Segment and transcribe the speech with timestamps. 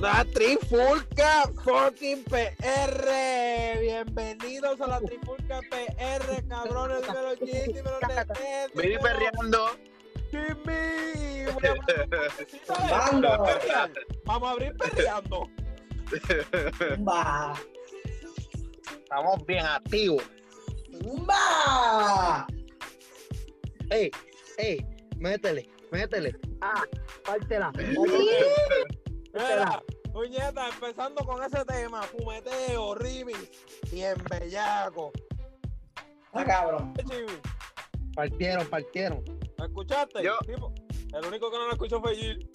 [0.00, 3.78] La Trifulca fucking PR.
[3.80, 8.74] Bienvenidos a la Trifulca PR, cabrones de los Jimmy, de los Netes.
[8.74, 9.66] Vení perreando.
[10.30, 11.44] Jimmy.
[14.24, 14.48] Vamos.
[14.48, 15.50] a abrir perreando.
[16.78, 17.54] ¡Zumba!
[18.90, 20.24] Estamos bien activos.
[21.02, 22.46] ¡Zumba!
[23.90, 24.10] ¡Ey!
[24.56, 24.86] ¡Ey!
[25.18, 26.34] Métele, métele.
[26.62, 26.84] ¡Ah!
[27.22, 27.70] ¡Pártela!
[29.32, 33.50] Mira, puñeta, empezando con ese tema, fumeteo, remix,
[33.92, 35.12] bien bellaco.
[36.32, 36.94] ¡Ah, cabrón!
[38.14, 39.24] Partieron, partieron.
[39.58, 40.22] ¿me escuchaste?
[40.22, 40.36] Yo.
[40.46, 40.72] Tipo,
[41.12, 42.50] el único que no lo escuchó fue Gil.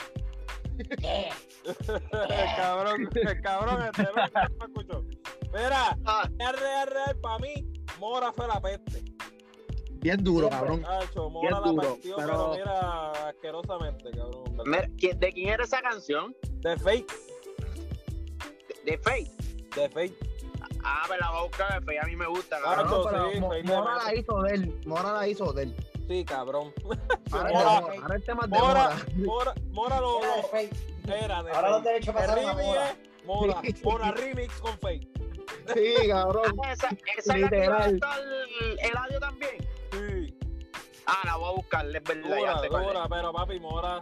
[0.99, 1.29] ¿Qué?
[1.65, 5.05] el cabrón, el cabrón, este el único que no lo escuchó.
[5.53, 7.53] Mira, Ah, real, real, real, para mí,
[7.99, 9.14] Mora fue la peste.
[10.05, 10.85] Bien duro, cabrón.
[10.85, 12.51] Hacho, Mora Bien la duro, partió, pero- pero...
[12.53, 14.43] mira, asquerosamente, cabrón.
[14.55, 14.63] ¿verdad?
[14.67, 16.35] mira, ¿quién- ¿De quién era esa canción?
[16.61, 17.11] De fake,
[18.85, 19.31] De, Faith.
[19.75, 20.15] de fake.
[20.83, 22.87] Ah, me la voy a buscar, de Faith a mí me gusta, cabrón.
[22.87, 24.79] no, pero sí, Mo- Mora la hizo de él.
[24.85, 25.75] Mora la hizo de él.
[26.07, 26.71] Sí, cabrón.
[27.31, 29.05] Ahora, Mora- el de- ahora el tema es de Mora, Mora.
[29.15, 32.95] Mora, Mora lo, Era de era Ahora los derechos El pasaron a remix Mora.
[33.25, 35.07] Mora, Mora remix con fake.
[35.73, 36.59] Sí, cabrón.
[36.63, 37.95] Ah, esa, esa Literal.
[37.95, 39.64] estar el Eladio también.
[41.07, 42.35] Ah, la voy a buscar, es verdad, ya
[42.67, 44.01] dura, sé pero papi, Mora.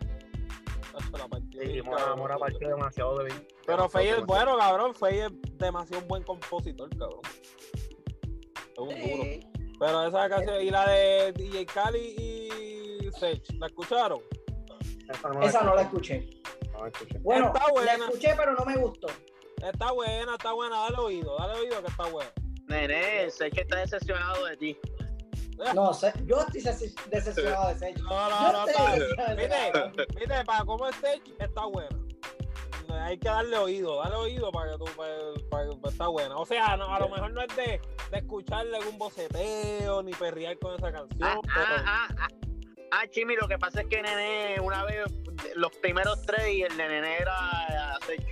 [1.11, 2.15] La partió Sí, Mora.
[2.15, 3.47] Mora partió demasiado de bien.
[3.65, 4.93] Pero Fey es bueno, cabrón.
[4.93, 7.21] Fey es demasiado buen compositor, cabrón.
[8.73, 9.23] Es un duro.
[9.79, 14.19] Pero esa canción, y la de DJ Cali y Sech, ¿la escucharon?
[15.09, 16.17] Esa no Esa no la escuché.
[16.17, 16.69] escuché.
[16.71, 17.17] No la escuché.
[17.19, 17.97] Bueno, Está buena.
[17.97, 19.07] la escuché, pero no me gustó.
[19.61, 22.31] Está buena, está buena, dale oído, dale oído que está buena.
[22.67, 24.77] Nene, sé que está decepcionado de ti.
[25.73, 26.61] No sé, yo estoy
[27.09, 27.97] decepcionado de Sech.
[27.99, 28.83] No, no, no, está.
[28.85, 29.93] cabrón.
[30.15, 31.89] viste, para cómo es Sech, está buena.
[33.01, 35.13] Hay que darle oído, dale oído para que tú, para,
[35.49, 36.37] para que está buena.
[36.37, 37.81] O sea, no, a lo mejor no es de,
[38.11, 41.65] de escucharle algún boceteo ni perrear con esa canción, Ah, pero.
[41.69, 42.27] ah, ah, ah.
[42.95, 45.05] Ah, Chimi, lo que pasa es que Nene, una vez,
[45.55, 48.27] los primeros tres y el de Nene era acecho.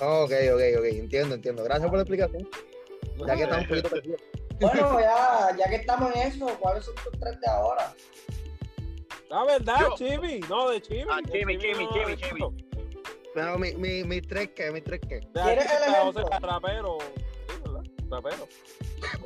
[0.00, 0.84] Ok, ok, ok.
[0.84, 1.62] Entiendo, entiendo.
[1.62, 2.48] Gracias por la explicación.
[3.26, 4.16] Ya que está un poquito perdido.
[4.62, 7.94] Bueno, ya, ya que estamos en eso, ¿cuáles son tus tres de ahora?
[9.28, 9.94] La verdad, Yo.
[9.96, 11.04] Chimi, no, de Chimi.
[11.10, 12.38] Ah, de Chimi, Chimi, no, Chimi, de Chimi.
[12.40, 12.54] Chimo.
[13.34, 15.20] Pero mi, mi, mi tres que, mi tres que.
[15.32, 16.28] ¿Quieres el o ejemplo?
[16.28, 16.98] sea, rapero.
[17.00, 17.82] Sí, ¿verdad?
[18.10, 18.48] Rapero.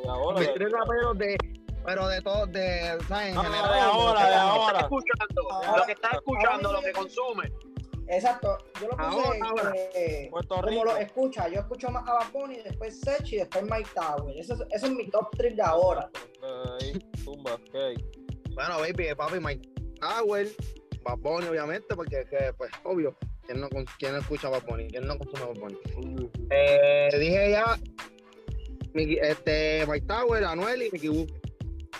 [0.02, 0.38] De ahora.
[0.38, 1.36] Mis de- tres raperos de.
[1.84, 2.98] Pero de todos, de.
[3.08, 3.28] ¿Sabes?
[3.30, 3.72] En No, general.
[3.72, 4.78] de ahora, de que- ahora.
[4.80, 7.52] escuchando, Ahora- lo que estás escuchando, lo que consume.
[8.08, 9.72] Exacto, yo lo puse Ahora, ahora.
[9.94, 11.48] eh, Puerto como lo escucha.
[11.48, 14.36] Yo escucho más a Bunny, después Sech y después Mike Tower.
[14.36, 16.08] Eso, es- eso es mi top 3 de ahora.
[16.80, 16.92] Ahí,
[17.24, 18.00] tumba, ok.
[18.54, 19.68] Bueno, baby, papi, Mike
[20.00, 20.46] Tower,
[21.02, 23.68] Bad Bunny, obviamente, porque que, pues, obvio, ¿quién no,
[23.98, 24.86] quién no escucha Bad Bunny?
[24.88, 26.30] ¿Quién no consume Bad Bunny?
[26.50, 27.76] Eh, dije ya,
[28.94, 31.26] Mickey- este, Mike Tower, Anuel y Mickey Wu.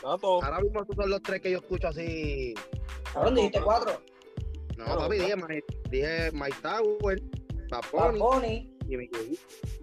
[0.03, 2.55] Ahora mismo estos son los tres que yo escucho así.
[3.13, 4.01] Cabrón, dijiste cuatro.
[4.77, 5.35] No, Claro, papi, dije,
[5.91, 7.23] dije Mike Tower,
[7.93, 9.39] Bunny Bunny, y Mickey.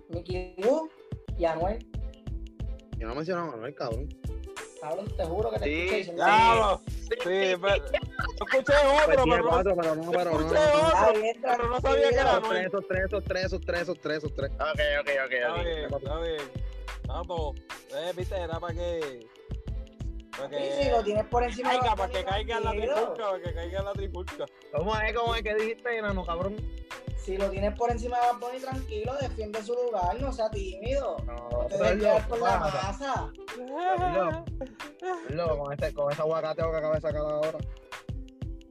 [0.09, 0.89] Mickey Wu
[1.37, 1.79] y Anuel.
[2.97, 4.07] Yo no mencionaba a Anuel, cabrón.
[4.81, 6.23] Cabrón, te juro que te Sí, escuché diciendo.
[6.23, 6.81] Claro.
[6.87, 7.57] Sí, pero.
[7.77, 10.39] Yo escuché otro, Pues pero no, cuatro, pero no, pero no.
[10.39, 10.87] escuché no, no.
[11.09, 11.21] otro.
[11.21, 12.49] Bien, pero no sabía que era Anuel.
[12.51, 14.51] tres, esos tres, esos tres, esos tres, esos tres, esos tres.
[14.51, 15.31] Ok, ok, ok.
[15.33, 15.63] Está ok.
[15.63, 16.41] bien, está bien.
[17.27, 17.53] Todo.
[17.95, 19.27] Eh, viste, era para que.
[20.37, 21.03] Para Sí, sí, lo que.
[21.03, 23.53] tienes por encima de Caiga, Bad para que Bunny, caiga en la trifulca, para que
[23.53, 24.45] caiga en la trifulca.
[24.75, 25.13] ¿Cómo es?
[25.15, 26.55] ¿Cómo es que dijiste, enano, cabrón?
[27.17, 31.17] Si lo tienes por encima de Bad Bunny, tranquilo, defiende su lugar, no sea tímido.
[31.25, 33.31] No, No te dejes llevar por la masa.
[35.29, 37.57] Loco, con, este, con ese aguacate que acabo de sacar ahora.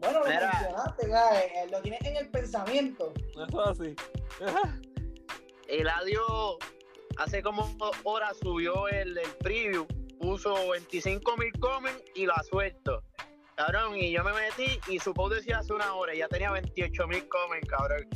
[0.01, 0.51] Bueno, lo Mira.
[0.53, 1.45] mencionaste, ¿sabes?
[1.45, 3.13] Eh, lo tienes en el pensamiento.
[3.49, 3.95] Eso es así.
[5.69, 6.59] Eladio
[7.19, 9.87] hace como dos horas subió el, el preview,
[10.23, 13.03] puso 25 mil comen y lo ha suelto.
[13.57, 16.51] Cabrón, y yo me metí y su post decía hace una hora y ya tenía
[16.53, 18.09] 28 mil comen, cabrón.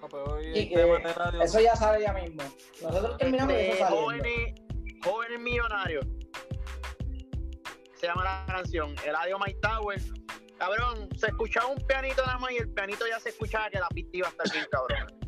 [0.00, 2.42] No, pero hoy Y el que tema de radio- Eso ya sale ya mismo.
[2.82, 4.54] Nosotros terminamos y Este, eso jóvenes,
[5.04, 6.06] jóvenes millonarios.
[7.94, 8.94] Se llama la canción.
[9.06, 10.00] Eladio My Tower.
[10.58, 13.88] Cabrón, se escuchaba un pianito nada más y el pianito ya se escuchaba que la
[13.88, 15.23] pista iba a estar bien cabrón.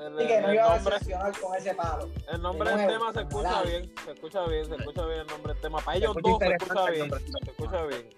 [0.00, 2.08] El, Así que no el iba a nombre, decepcionar con ese palo.
[2.32, 3.94] el nombre de del tema se escucha bien.
[4.04, 5.78] Se escucha bien, se escucha bien el nombre del tema.
[5.80, 7.08] Para ellos dos se escucha el bien.
[7.08, 7.24] nombre.
[7.44, 8.10] Se escucha bien.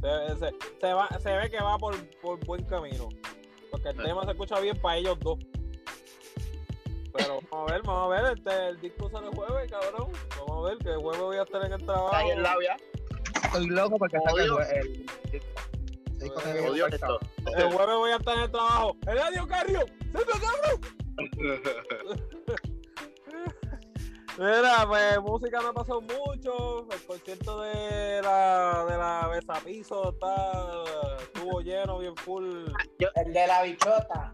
[0.00, 3.08] Se, se- se va, se ve que va por, por buen camino.
[3.70, 5.38] Porque el tema se escucha bien para ellos dos.
[7.12, 8.32] Pero vamos a ver, vamos a ver.
[8.38, 10.12] Este, el disco sale el jueves, cabrón.
[10.38, 12.14] Vamos a ver que el jueves voy a estar en el trabajo.
[12.14, 12.76] Ahí el labia.
[13.44, 16.86] Estoy loco porque saca el, el, el disco suelto.
[16.94, 17.20] esto.
[17.56, 18.96] El jueves voy a estar en el trabajo.
[19.06, 19.80] ¡Eladio Carrio!
[20.00, 20.99] ¡Siento cabrón!
[24.38, 26.88] Mira, pues música me ha pasado mucho.
[26.90, 32.46] El concierto de la, de la Besapiso está, estuvo lleno, bien full.
[33.16, 34.32] El de la bichota.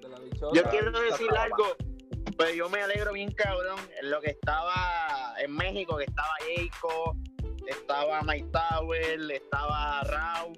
[0.00, 0.54] De la bichota.
[0.54, 1.64] Yo quiero decir algo,
[2.36, 7.16] pues yo me alegro bien cabrón en lo que estaba en México, que estaba Jayco,
[7.66, 10.52] estaba Mike Tower, estaba Rau,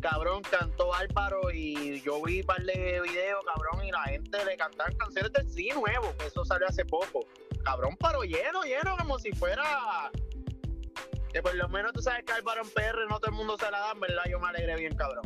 [0.00, 4.56] cabrón, cantó Álvaro y yo vi un par de videos, cabrón, y la gente le
[4.56, 7.26] cantaban canciones del sí nuevo, que eso salió hace poco.
[7.64, 10.10] Cabrón, pero lleno, lleno, como si fuera...
[11.32, 13.70] Que por lo menos tú sabes que Álvaro en PR no todo el mundo se
[13.70, 14.22] la da, en ¿verdad?
[14.28, 15.22] Yo me alegré bien, cabrón.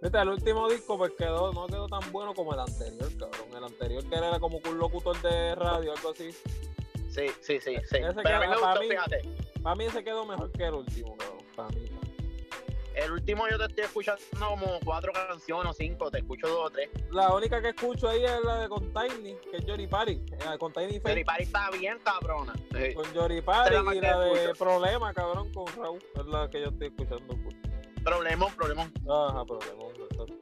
[0.00, 3.56] Viste, el último disco pues quedó, no quedó tan bueno como el anterior, cabrón.
[3.56, 6.30] El anterior que era como un locutor de radio, algo así.
[6.30, 7.96] Sí, sí, sí, sí.
[7.96, 9.22] Ese Pero a mí me para gustó, mí- fíjate.
[9.62, 11.44] Para mí ese quedó mejor que el último, cabrón.
[11.56, 11.84] Para mí.
[12.96, 16.70] El último yo te estoy escuchando como cuatro canciones o cinco, te escucho dos o
[16.70, 16.88] tres.
[17.10, 20.12] La única que escucho ahí es la de con Tiny, que es Johnny Party.
[20.12, 21.18] Eh, con Tiny Pero Faith.
[21.18, 22.54] y Party está bien cabrona.
[22.72, 22.94] Sí.
[22.94, 24.64] Con Johnny Party Esa es la y la de escucho.
[24.64, 25.98] Problema, cabrón, con Raúl.
[26.14, 27.36] Es la que yo estoy escuchando.
[27.36, 27.54] full.
[28.02, 28.92] Problemón, problemón.
[29.10, 30.38] Ajá, Problema, exacto.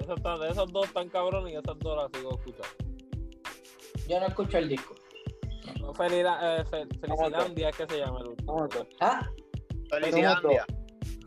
[0.00, 2.68] Esas, están- esas dos están cabrones y esas dos las sigo escuchando.
[4.08, 4.94] Yo no escucho el disco.
[5.96, 8.68] Felida, eh, Fel- Felicilandia es que se llama el último.
[9.00, 9.30] Ah,
[9.88, 10.62] Felicidades.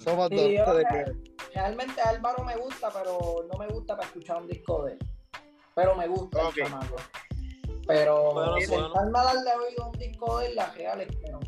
[0.08, 0.40] Somos dos.
[0.40, 1.06] Sí, yo- ¿de qué?
[1.54, 5.00] realmente Álvaro me gusta, pero no me gusta para escuchar un disco de él.
[5.76, 6.96] Pero me gusta el chamaco.
[7.88, 11.32] Pero Bueno, sentarme a darle oído a un disco de él, la real es que
[11.32, 11.40] no.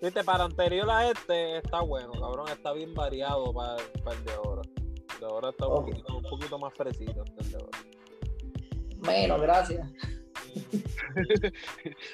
[0.00, 2.48] Viste, para anterior a este está bueno, cabrón.
[2.48, 4.62] Está bien variado para, para el de ahora.
[5.14, 7.78] El de ahora está un, poquito, un poquito más fresito que el de ahora.
[8.98, 9.88] Menos, gracias.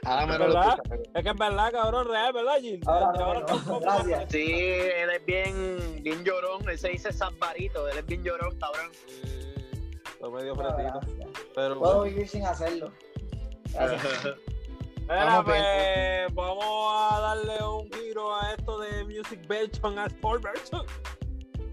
[0.05, 0.79] Ahora me lo ¿Verdad?
[0.82, 1.02] escucha.
[1.14, 2.81] Es que es verdad, cabrón, real, ¿verdad, Gil?
[2.87, 4.31] Ahora ahora no.
[4.31, 6.69] Sí, él es bien, bien llorón.
[6.69, 7.88] Él se dice Zambarito.
[7.88, 8.91] Él es bien llorón, cabrón.
[10.05, 10.55] Está medio.
[11.55, 12.02] Pero Puedo bueno.
[12.02, 12.93] vivir sin hacerlo.
[15.08, 20.87] Mira, pues, vamos a darle un giro a esto de Music Version a Sport Version.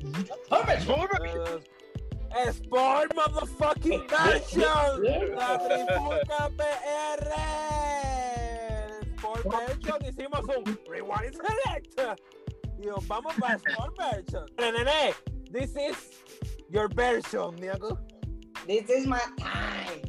[0.01, 1.59] Eh,
[2.35, 5.03] Sport Motherfucking Version.
[5.35, 7.31] La Trifulca PR.
[9.17, 9.97] Sport Version.
[10.05, 12.19] Hicimos un Rewind Select.
[12.79, 14.45] Y nos vamos para Sport Version.
[14.57, 15.13] Nene,
[15.51, 15.97] this is
[16.69, 17.97] your version, Niago.
[18.65, 20.01] This is my time.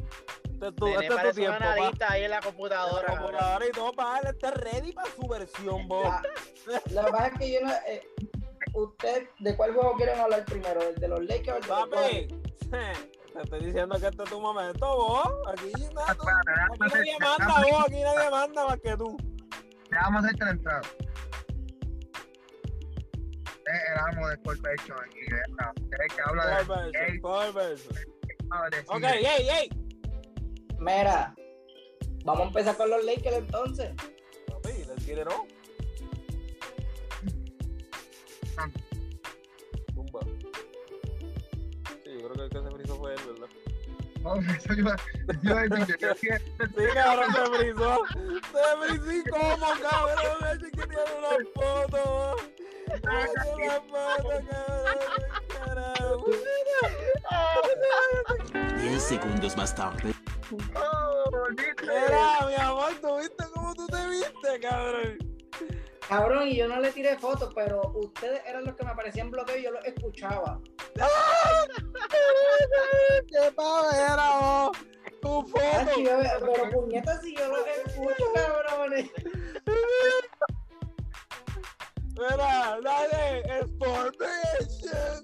[0.53, 1.73] Este es tu, Nene este es tu tiempo, una
[2.09, 3.05] ahí en la La computadora.
[3.05, 3.23] cabrón.
[3.31, 6.03] computadora y todo para él está ready para su versión, bo.
[6.05, 6.21] Ah,
[6.91, 7.73] Lo que pasa es que yo no.
[7.87, 8.01] eh,
[8.73, 10.81] ¿Usted de cuál juego quieren hablar primero?
[10.81, 12.27] ¿El de los Lakers o el de los Papi,
[13.33, 15.27] te estoy diciendo que este es tu momento, vos.
[15.51, 17.85] Aquí, nada, tú- aquí nadie manda, vos.
[17.87, 19.17] Aquí nadie manda más que tú.
[19.91, 20.81] Vamos a hacer la entrada.
[23.65, 25.71] Es el amo de Version aquí, ¿verdad?
[25.77, 26.53] Es el que habla de.
[27.53, 27.95] Version.
[27.95, 29.19] de Ok, cine.
[29.37, 29.69] ey, ey.
[30.79, 31.33] Mira,
[32.25, 33.91] vamos a empezar con los Lakers entonces.
[34.47, 35.17] Papi, let's get
[42.23, 43.49] yo creo que el que se frizó fue él, ¿verdad?
[44.21, 44.83] No, eso yo,
[45.41, 46.29] yo, yo, yo, yo, Sí,
[46.93, 48.05] cabrón, se frizó.
[48.07, 50.37] Se frizó y cómo, cabrón.
[50.53, 52.35] Ese que tiene una foto.
[52.87, 55.03] Tiene una foto, cabrón.
[55.49, 56.25] Carajo.
[58.79, 60.13] 10 segundos más tarde.
[60.75, 61.81] Oh, bonito.
[61.81, 65.22] Mira, mi amor, ¿tú viste cómo tú te viste, cabrón?
[66.07, 69.57] Cabrón, y yo no le tiré fotos, pero ustedes eran los que me aparecían bloqueo
[69.57, 70.59] y yo los escuchaba.
[73.27, 74.77] ¡Qué pavera, vos!
[75.21, 75.43] ¡Tu Ah,
[75.85, 75.99] foto!
[75.99, 76.19] yo-
[76.53, 79.09] pero puñetas si yo los escucho, cabrones.
[82.15, 85.23] Mira, dale, Sport Vision.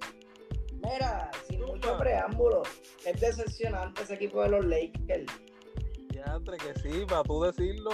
[0.81, 2.63] Mira, sin mucho preámbulo,
[3.05, 5.31] es decepcionante ese equipo de los Lakers.
[6.13, 7.91] Ya, entre que sí, para tú decirlo.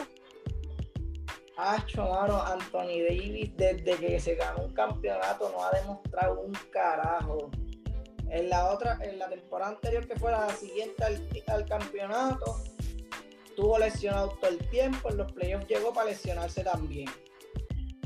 [1.57, 7.49] Hacho, mano, Anthony Davis, desde que se ganó un campeonato, no ha demostrado un carajo.
[8.29, 11.03] En la otra, en la temporada anterior, que fue la siguiente
[11.47, 12.57] al, campeonato,
[13.45, 15.09] estuvo lesionado todo el tiempo.
[15.09, 17.09] En los playoffs llegó para lesionarse también.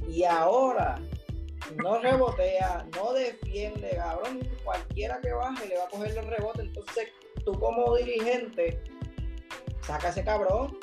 [0.08, 1.01] Y ahora
[1.77, 4.48] no rebotea, no defiende, cabrón.
[4.63, 6.65] Cualquiera que baje le va a coger los rebotes.
[6.65, 7.08] Entonces,
[7.44, 8.79] tú como dirigente,
[9.82, 10.77] saca ese cabrón.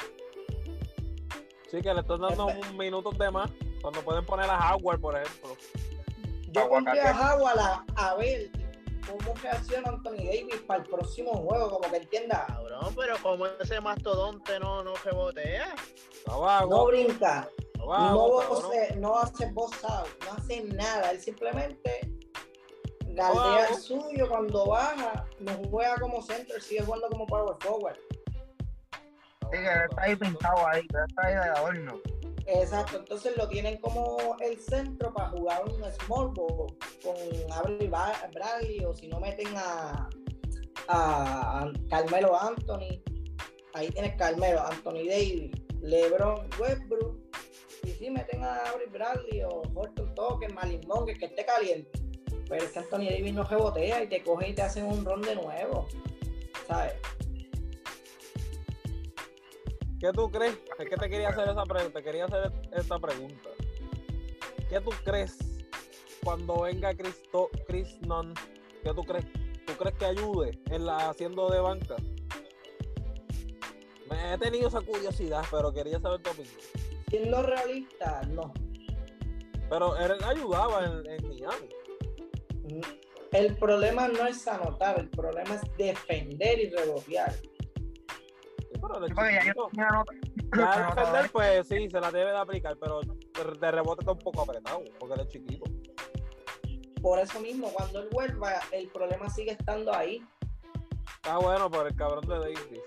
[1.70, 3.50] Sí, que le están dando Espe- un minutos de más.
[3.82, 5.56] Cuando pueden poner a Howard, por ejemplo.
[6.50, 8.50] Yo pondría a Howard a, a ver
[9.06, 12.44] cómo reacciona Anthony Davis para el próximo juego, como que entienda.
[12.48, 15.74] Cabrón, pero como ese mastodonte no, no rebotea.
[16.12, 17.84] Está No brinca, no,
[18.48, 21.10] voce- no hace voz out, no hace nada.
[21.10, 22.10] Él simplemente
[23.08, 27.98] Galdea es suyo, cuando baja, no juega como center, sigue jugando como power forward.
[29.50, 32.00] Que está ahí pintado ahí, que está ahí de adorno.
[32.48, 37.16] Exacto, entonces lo tienen como el centro para jugar un small ball con
[37.52, 40.08] Avery Bradley o si no meten a,
[40.88, 43.02] a Carmelo Anthony.
[43.74, 45.50] Ahí tienes Carmelo, Anthony Davis,
[45.82, 47.18] LeBron, Westbrook.
[47.82, 51.90] Y si meten a Avery Bradley o Horton Token, Malin que esté caliente.
[52.48, 55.20] Pero es que Anthony Davis no rebotea y te coge y te hacen un ron
[55.22, 55.88] de nuevo.
[56.66, 56.94] ¿Sabes?
[59.98, 60.58] ¿Qué tú crees?
[60.78, 63.48] Es que te quería hacer esa pregunta, te quería hacer esta pregunta.
[64.68, 65.38] ¿Qué tú crees
[66.22, 68.34] cuando venga Cristo, Chris Nunn?
[68.82, 69.24] ¿Qué tú crees?
[69.66, 71.96] ¿Tú crees que ayude en la haciendo de banca?
[74.10, 76.56] Me he tenido esa curiosidad, pero quería saber tu opinión.
[77.08, 78.52] Siendo realista, no.
[79.68, 81.68] Pero él ayudaba en, en Miami.
[82.64, 82.80] Mm,
[83.32, 87.34] el problema no es anotar, el problema es defender y rebotear.
[90.56, 94.42] Ya defender, pues sí, se la debe de aplicar, pero de rebote está un poco
[94.42, 95.64] apretado, porque él es chiquito.
[97.00, 100.22] Por eso mismo, cuando él vuelva, el problema sigue estando ahí.
[101.16, 102.82] Está bueno por el cabrón de Davis.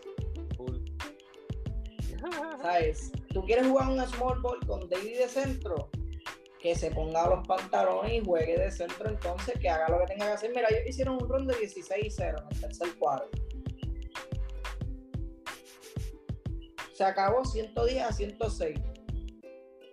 [2.61, 3.11] ¿Sabes?
[3.33, 5.89] ¿Tú quieres jugar un small ball con David de centro?
[6.59, 10.25] Que se ponga los pantalones y juegue de centro entonces, que haga lo que tenga
[10.25, 10.49] que hacer.
[10.53, 13.29] Mira, ellos hicieron un run de 16-0 en el tercer cuadro.
[16.99, 18.77] Se acabó 110 a 106.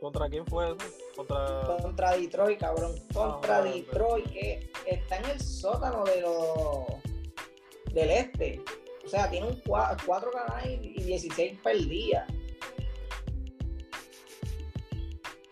[0.01, 0.77] ¿Contra quién fue eso?
[1.15, 1.79] Contra...
[1.81, 2.97] Contra Detroit, cabrón.
[3.15, 8.61] Contra ah, Detroit, que está en el sótano de los del este.
[9.05, 12.29] O sea, tiene un 4 ganadas y 16 perdidas.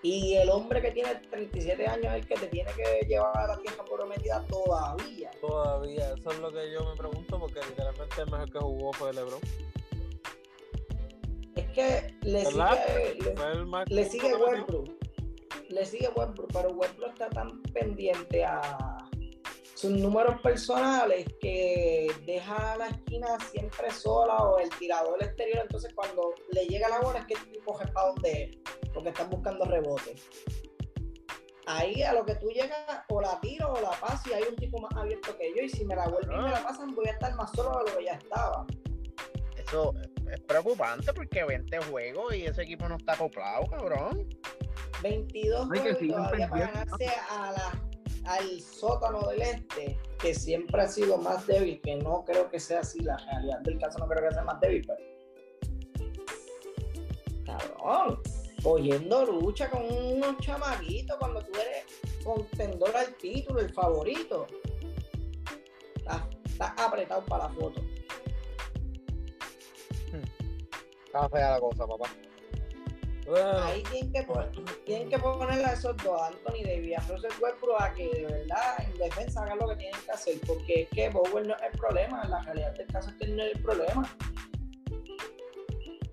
[0.02, 3.46] Y el hombre que tiene 37 años es el que te tiene que llevar a
[3.54, 5.30] la tierra prometida todavía.
[5.40, 9.12] Todavía, eso es lo que yo me pregunto, porque literalmente el mejor que jugó fue
[9.12, 9.40] LeBron
[11.74, 14.88] que le sigue, le, le, sigue Westbrook.
[15.68, 19.04] Le sigue Westbrook, pero Westbrook está tan pendiente a
[19.74, 25.58] sus números personales que deja la esquina siempre sola o el tirador exterior.
[25.62, 28.58] Entonces, cuando le llega la bola, es que el coge para donde es,
[28.94, 30.14] porque están buscando rebote.
[31.66, 32.78] Ahí a lo que tú llegas,
[33.08, 35.62] o la tiro o la paso, y hay un tipo más abierto que yo.
[35.62, 36.66] Y si me la vuelven y me la ah.
[36.66, 38.66] pasan, voy a estar más solo de lo que ya estaba.
[39.56, 39.94] Eso,
[40.34, 44.28] es preocupante porque 20 juegos y ese equipo no está acoplado, cabrón.
[45.02, 51.18] 22 juegos todavía para ganarse a la, al sótano del este, que siempre ha sido
[51.18, 54.34] más débil, que no creo que sea así la realidad del caso, no creo que
[54.34, 55.14] sea más débil, pero.
[57.44, 58.20] Cabrón,
[58.62, 61.84] cogiendo lucha con unos chamaguitos cuando tú eres
[62.24, 64.46] contendor al título, el favorito.
[66.44, 67.82] Estás apretado para la foto.
[71.14, 72.11] Está fea la cosa, papá.
[73.66, 74.26] Ahí tienen que,
[74.85, 78.26] tienen que ponerle a esos dos, Anthony Davis y a Russell Westbrook, a que de
[78.26, 81.62] verdad en defensa hagan lo que tienen que hacer, porque es que Bower no es
[81.62, 84.16] el problema, la realidad del caso es que no es el problema.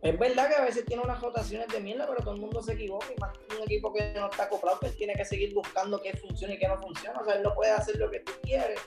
[0.03, 2.74] Es verdad que a veces tiene unas rotaciones de mierda, pero todo el mundo se
[2.74, 6.15] equivoca y más un equipo que no está acoplado, pues tiene que seguir buscando qué
[6.15, 7.20] funciona y qué no funciona.
[7.20, 8.79] O sea, él no puede hacer lo que tú quieres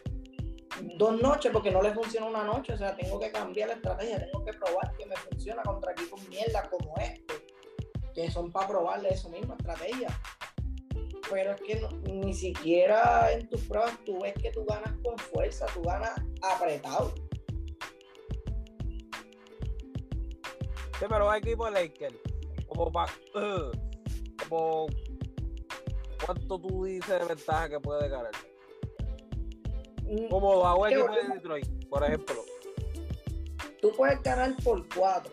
[0.96, 4.18] dos noches porque no le funciona una noche, o sea, tengo que cambiar la estrategia,
[4.18, 7.34] tengo que probar que me funciona contra equipos mierda como este,
[8.14, 10.08] que son para probarle eso mismo, estrategia.
[11.30, 15.66] Pero es que ni siquiera en tus pruebas tú ves que tú ganas con fuerza,
[15.72, 16.12] tú ganas
[16.42, 17.14] apretado.
[20.98, 22.14] Sí, pero hay equipos Lakers,
[22.68, 23.12] como para,
[24.48, 24.86] como,
[26.24, 28.30] ¿cuánto tú dices de ventaja que puede ganar?
[30.30, 32.44] Como hago equipo de Detroit, por ejemplo.
[33.80, 35.32] Tú puedes ganar por cuatro.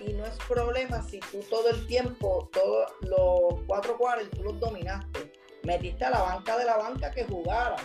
[0.00, 4.58] Y no es problema si tú todo el tiempo, todos los cuatro cuartos, tú los
[4.58, 5.32] dominaste.
[5.62, 7.76] Metiste a la banca de la banca que jugara.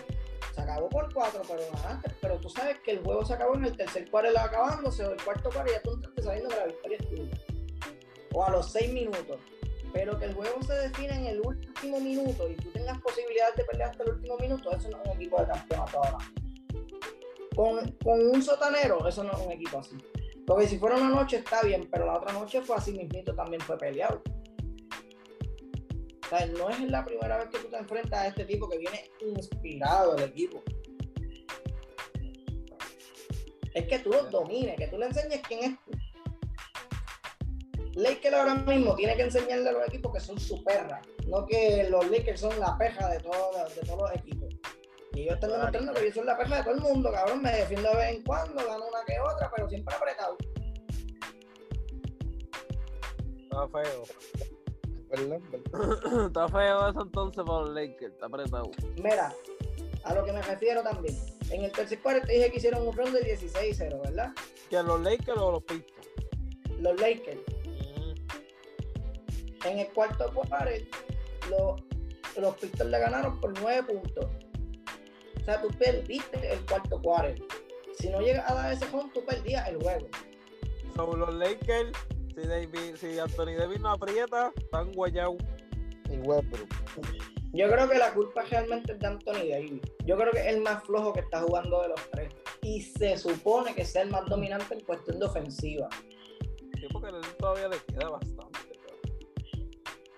[0.56, 2.12] Se acabó por cuatro, pero ganaste.
[2.22, 5.24] Pero tú sabes que el juego se acabó en el tercer cuarto acabándose, o el
[5.24, 7.38] cuarto cuarto, y ya tú estás sabiendo que la victoria es tuya.
[8.34, 9.40] O a los seis minutos
[9.98, 13.64] pero que el juego se define en el último minuto y tú tengas posibilidad de
[13.64, 16.18] pelear hasta el último minuto, eso no es un equipo de campeonato ahora.
[17.56, 19.98] Con, con un sotanero, eso no es un equipo así.
[20.46, 23.60] Porque si fuera una noche está bien, pero la otra noche fue así mismito, también
[23.60, 24.22] fue peleado.
[26.26, 28.78] O sea, no es la primera vez que tú te enfrentas a este tipo que
[28.78, 30.62] viene inspirado el equipo.
[33.74, 35.97] Es que tú los domines, que tú le enseñes quién es
[37.98, 41.88] Lakers ahora mismo tiene que enseñarle a los equipos que son su perra, no que
[41.90, 44.54] los Lakers son la peja de, todos de todos los equipos.
[45.14, 47.42] Y ellos están demostrando que yo soy la perra de todo el mundo, cabrón.
[47.42, 50.38] Me defiendo de vez en cuando, gano una que otra, pero siempre apretado.
[53.42, 54.04] Está feo.
[55.10, 55.40] ¿Verdad?
[55.50, 56.26] ¿Verdad?
[56.28, 58.14] Está feo eso entonces para los Lakers.
[58.14, 58.72] Está apretado.
[58.98, 59.34] Mira,
[60.04, 61.18] a lo que me refiero también.
[61.50, 64.34] En el tercer cuarto te dije que hicieron un round de 16-0, ¿verdad?
[64.70, 66.08] ¿Que los Lakers o los Pistons?
[66.80, 67.57] Los Lakers.
[69.66, 70.56] En el cuarto cuarto,
[71.50, 71.82] los,
[72.38, 74.26] los Pistons le ganaron por 9 puntos.
[75.40, 77.46] O sea, tú perdiste el cuarto cuarto.
[78.00, 80.08] Si no llegas a dar ese home, tú perdías el juego.
[80.96, 81.92] Sobre los Lakers,
[82.36, 85.38] si, David, si Anthony Davis no aprieta, están guayados.
[86.10, 86.70] Y Westbrook.
[87.54, 89.82] Yo creo que la culpa realmente es de Anthony Davis.
[90.06, 92.34] Yo creo que es el más flojo que está jugando de los tres.
[92.62, 95.90] Y se supone que sea el más dominante en cuestión de ofensiva.
[96.80, 98.60] Sí, porque a él todavía le queda bastante.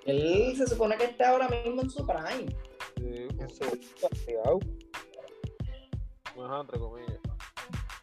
[0.09, 2.45] Él se supone que está ahora mismo en su prime.
[2.97, 3.27] Sí,
[4.25, 4.59] cuidado.
[6.45, 7.19] Ajá, entre comillas.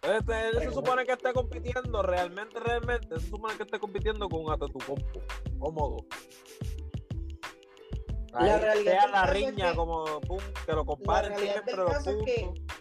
[0.03, 4.53] Este, él se supone que esté compitiendo, realmente, realmente, se supone que esté compitiendo con
[4.53, 5.21] Atatucompo,
[5.59, 5.97] cómodo.
[8.35, 11.75] Ahí La realidad sea la es riña, que- como pum, que lo comparen realidad siempre
[11.75, 12.77] del los caso es que- puntos.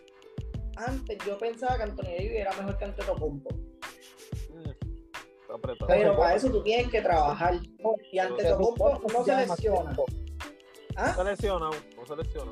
[0.77, 3.49] Antes yo pensaba que Anthony Davis era mejor que Antetokounmpo.
[5.55, 5.87] Está apretado.
[5.87, 7.55] Pero para eso tú tienes que trabajar.
[8.11, 9.95] Y Antetokounmpo no se lesiona.
[10.97, 11.13] ¿Ah?
[11.17, 12.51] No se lesiona, no se lesiona.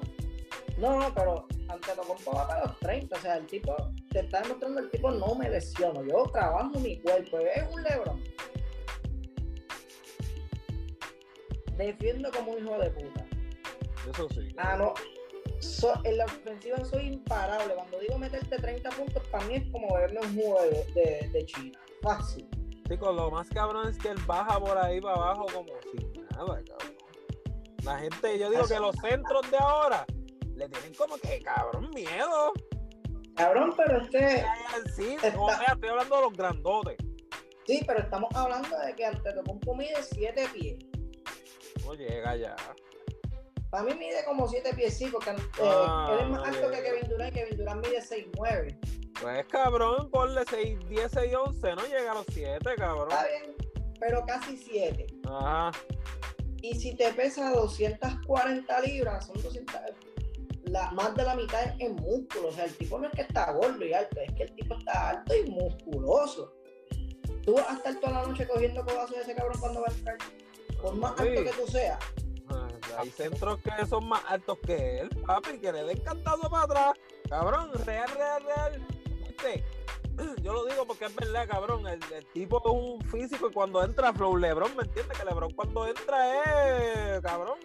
[0.77, 3.15] No, no, pero Antetokounmpo va para los 30.
[3.15, 3.75] O sea, el tipo
[4.10, 6.03] te está demostrando el tipo no me lesiono.
[6.03, 7.38] Yo trabajo mi cuerpo.
[7.39, 8.22] Es un Lebron.
[11.77, 13.25] Defiendo como un hijo de puta.
[14.12, 14.53] Eso sí.
[14.57, 14.93] Ah, no.
[15.60, 17.74] So- en la ofensiva soy imparable.
[17.74, 21.45] Cuando digo meterte 30 puntos, para mí es como verme un juego de, de- de
[21.45, 21.79] China.
[22.01, 22.48] Fácil.
[23.02, 25.98] Lo más cabrón es que él baja por ahí para abajo como si
[26.36, 26.96] nada, cabrón.
[27.84, 30.06] La gente, yo digo que los centros de ahora
[30.56, 32.54] le tienen como que, cabrón, miedo.
[33.36, 34.46] Cabrón, pero este.
[34.96, 36.98] Sí, Está- o sea, estoy hablando de los grandotes.
[37.66, 40.77] Sí, pero estamos hablando de que Antetokounmpo mide 7 pies.
[41.86, 42.56] No llega ya.
[43.70, 46.70] Para mí mide como 7 pies, sí, porque eh, Ah, él es más no alto
[46.70, 46.90] que llega.
[46.92, 48.77] Kevin Durant y Kevin Durant mide 6'9".
[49.24, 53.07] Pues cabrón, ponle 6, 10, 6, 11, no llega a los 7, cabrón.
[53.09, 53.55] Está bien,
[54.00, 55.07] pero casi 7.
[55.25, 55.72] Ajá.
[56.62, 59.75] Y si te pesa 240 libras, son 200.
[60.66, 62.50] La, más de la mitad es en músculo.
[62.50, 64.75] O sea, el tipo no es que está gordo y alto, es que el tipo
[64.77, 66.53] está alto y musculoso.
[67.46, 69.94] Tú vas a estar toda la noche cogiendo codazos de ese cabrón cuando va a
[69.94, 70.18] entrar.
[70.81, 71.27] Por más Sí.
[71.29, 72.00] alto que tú seas.
[72.50, 76.64] Ah, Hay centros que son más altos que él, papi, que le den cantazo para
[76.64, 76.94] atrás.
[77.29, 78.88] Cabrón, real, real, real.
[80.43, 81.87] Yo lo digo porque es verdad, cabrón.
[81.87, 85.17] El, el tipo es un físico y cuando entra Flow Lebron, ¿me entiendes?
[85.17, 87.57] Que Lebron cuando entra es, cabrón,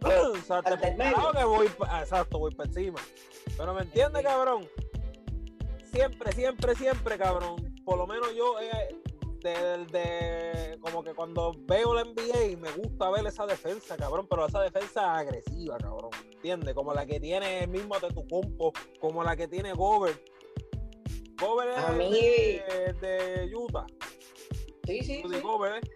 [0.04, 0.76] o sea, te
[1.38, 1.66] que voy,
[2.00, 3.00] exacto, voy para encima.
[3.56, 4.68] Pero ¿me entiendes, cabrón?
[5.90, 7.74] Siempre, siempre, siempre, cabrón.
[7.84, 8.94] Por lo menos yo, eh,
[9.42, 14.46] de, de- como que cuando veo la NBA me gusta ver esa defensa, cabrón, pero
[14.46, 16.74] esa defensa agresiva, cabrón, ¿entiendes?
[16.74, 20.20] Como la que tiene el mismo de tu compo, como la que tiene Gobert.
[21.40, 23.86] Gobert A es mí- de, de Utah,
[24.86, 25.22] Sí, sí.
[25.22, 25.90] Rudy Sí, Gobert, ¿eh?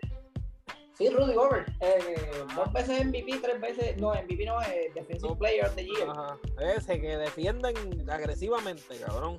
[0.98, 1.68] sí Rudy Gobert.
[1.80, 3.96] Eh, dos veces MVP, tres veces.
[3.96, 5.38] No, MVP no es Defensive No.
[5.38, 6.08] Player of the Year.
[6.10, 6.38] Ajá.
[6.76, 7.74] Ese que defienden
[8.10, 9.38] agresivamente, cabrón.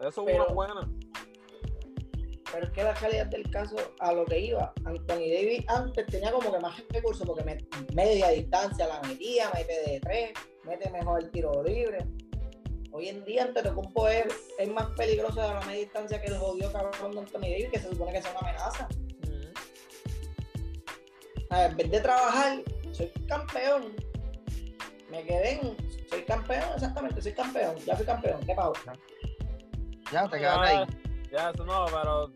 [0.00, 0.88] Eso es una buena.
[2.52, 6.30] Pero es que la realidad del caso, a lo que iba, Anthony Davis antes tenía
[6.30, 7.58] como que más recursos porque me-
[7.92, 10.30] media distancia la metía, mete de tres,
[10.64, 11.98] mete mejor el tiro libre.
[12.96, 14.24] Hoy en día Antetokounmpo es,
[14.58, 17.78] es más peligroso de la media distancia que el jodido cabrón de Anthony Davis, que
[17.78, 18.88] se supone que es una amenaza.
[21.50, 23.94] En vez de trabajar, soy campeón.
[25.10, 25.76] Me quedé en,
[26.08, 28.72] soy campeón, exactamente, soy campeón, ya fui campeón, ¿qué pago?
[30.10, 30.86] Ya, te quedaste ahí.
[31.30, 32.30] Ya, eso no, pero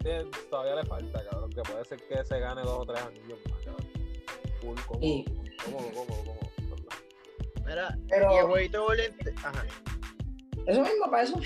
[0.50, 1.50] todavía le falta, cabrón.
[1.54, 5.00] Que puede ser que se gane dos o tres anillos más, cabrón.
[5.00, 5.24] Y-
[5.64, 6.50] cómodo, cómodo, cómodo,
[7.64, 7.94] ¿verdad?
[7.96, 9.64] Mira, Pero y el jueguito Golden Ajá.
[10.66, 11.40] Eso mismo, para eso.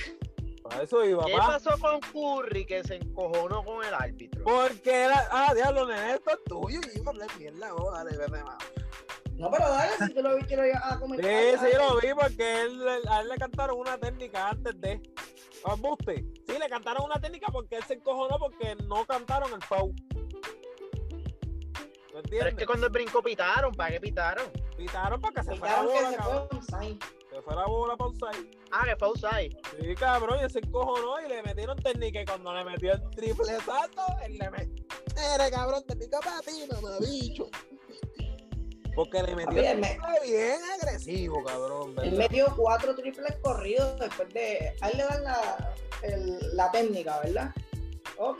[0.62, 1.58] Para eso iba, ¿Qué papá.
[1.58, 4.42] pasó con Curry que se encojonó con el árbitro?
[4.44, 6.80] Porque era, ah, diablo, nene, esto es tuyo.
[6.94, 8.56] Y iba a hablar mierda, oh, dale, vete más.
[9.36, 11.30] No, pero dale, si tú lo viste, lo ibas a Sí, comentar.
[11.58, 15.02] sí, yo lo vi porque él, a él le cantaron una técnica antes de.
[15.66, 16.24] Embuste.
[16.46, 19.94] Sí, le cantaron una técnica porque él se encojonó porque no cantaron el foul.
[22.14, 24.46] ¿Me Pero es que cuando el brinco pitaron, ¿para qué pitaron?
[24.76, 26.48] Pitaron para que se fuera que bola, cabrón.
[27.34, 28.16] Se fue la bola para un
[28.70, 29.56] Ah, que fue outside.
[29.80, 33.58] Sí, cabrón, y se encojonó y le metieron técnica y cuando le metió el triple
[33.66, 34.84] salto, él le metió.
[35.34, 37.48] Eres cabrón, técnica para ti, mamabicho.
[38.94, 41.88] Porque le metió Papi, él me- bien agresivo, cabrón.
[41.90, 42.18] Él ¿verdad?
[42.18, 44.72] metió cuatro triples corridos después de.
[44.80, 47.52] A él le dan la, el- la técnica, ¿verdad?
[48.18, 48.38] Ok,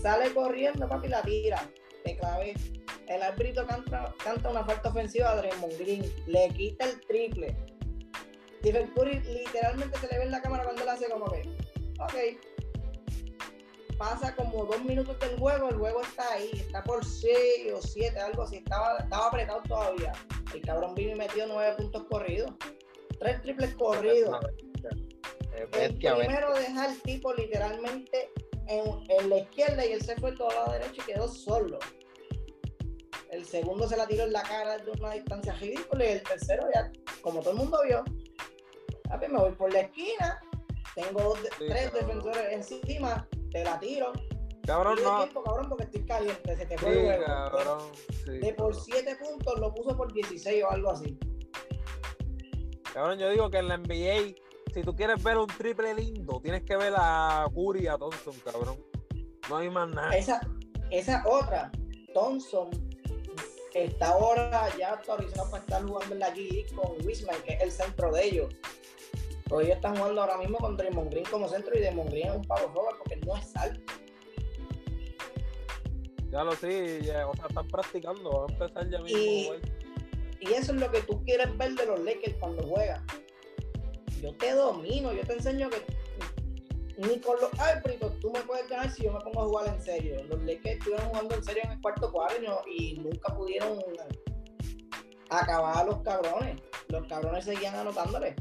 [0.00, 1.70] sale corriendo, papi, la tira.
[2.04, 2.54] Te clavé.
[3.06, 6.10] El árbitro canta, canta una falta ofensiva a Draymond Green.
[6.26, 7.54] Le quita el triple.
[8.64, 11.42] Stephen Curry literalmente se le ve en la cámara cuando él hace como que.
[12.00, 12.14] Ok.
[13.98, 18.18] Pasa como dos minutos del juego, el juego está ahí, está por 6 o 7,
[18.18, 20.12] algo así, estaba, estaba apretado todavía.
[20.54, 22.52] El cabrón vino y metió nueve puntos corridos.
[23.20, 24.40] Tres triples corridos.
[25.72, 28.30] El primero deja al tipo literalmente
[28.66, 31.78] en, en la izquierda y él se fue todo a la derecha y quedó solo.
[33.30, 36.66] El segundo se la tiró en la cara de una distancia ridícula y el tercero
[36.74, 38.04] ya, como todo el mundo vio,
[39.14, 40.40] papi, me voy por la esquina,
[40.94, 42.06] tengo dos de- Sí, tres cabrón.
[42.06, 44.12] defensores encima, te la tiro.
[44.66, 45.18] Cabrón, no.
[45.18, 47.24] tiempo, cabrón, porque estoy caliente, se te fue Sí, el juego.
[47.26, 47.78] cabrón.
[48.24, 48.84] Sí, De por cabrón.
[48.86, 51.18] 7 puntos lo puso por 16 o algo así.
[52.94, 54.34] Cabrón, yo digo que en la NBA,
[54.72, 58.34] si tú quieres ver un triple lindo, tienes que ver a Curry y a Thompson,
[58.44, 58.76] cabrón.
[59.50, 60.16] No hay más nada.
[60.16, 60.40] Esa,
[60.90, 61.70] esa otra,
[62.14, 62.70] Thompson,
[63.74, 67.72] está ahora ya autorizado para estar jugando en la G con Wisman, que es el
[67.72, 68.54] centro de ellos.
[69.60, 72.42] Ellos están jugando ahora mismo con Draymond Green como centro y Draymond Green es un
[72.42, 73.92] power forward porque no es alto.
[76.30, 79.18] Ya lo sí, ya, o sea, están practicando, va a empezar ya mismo.
[79.20, 83.06] Y- eso es lo que tú quieres ver de los Lakers cuando juegan.
[84.20, 85.82] Yo te domino, yo te enseño que
[86.98, 89.80] ni con los árbitros tú me puedes ganar si yo me pongo a jugar en
[89.80, 90.22] serio.
[90.24, 93.78] Los Lakers estuvieron jugando en serio en el cuarto cuadro y nunca pudieron
[95.30, 96.60] acabar a los cabrones.
[96.88, 98.36] Los cabrones seguían anotándole.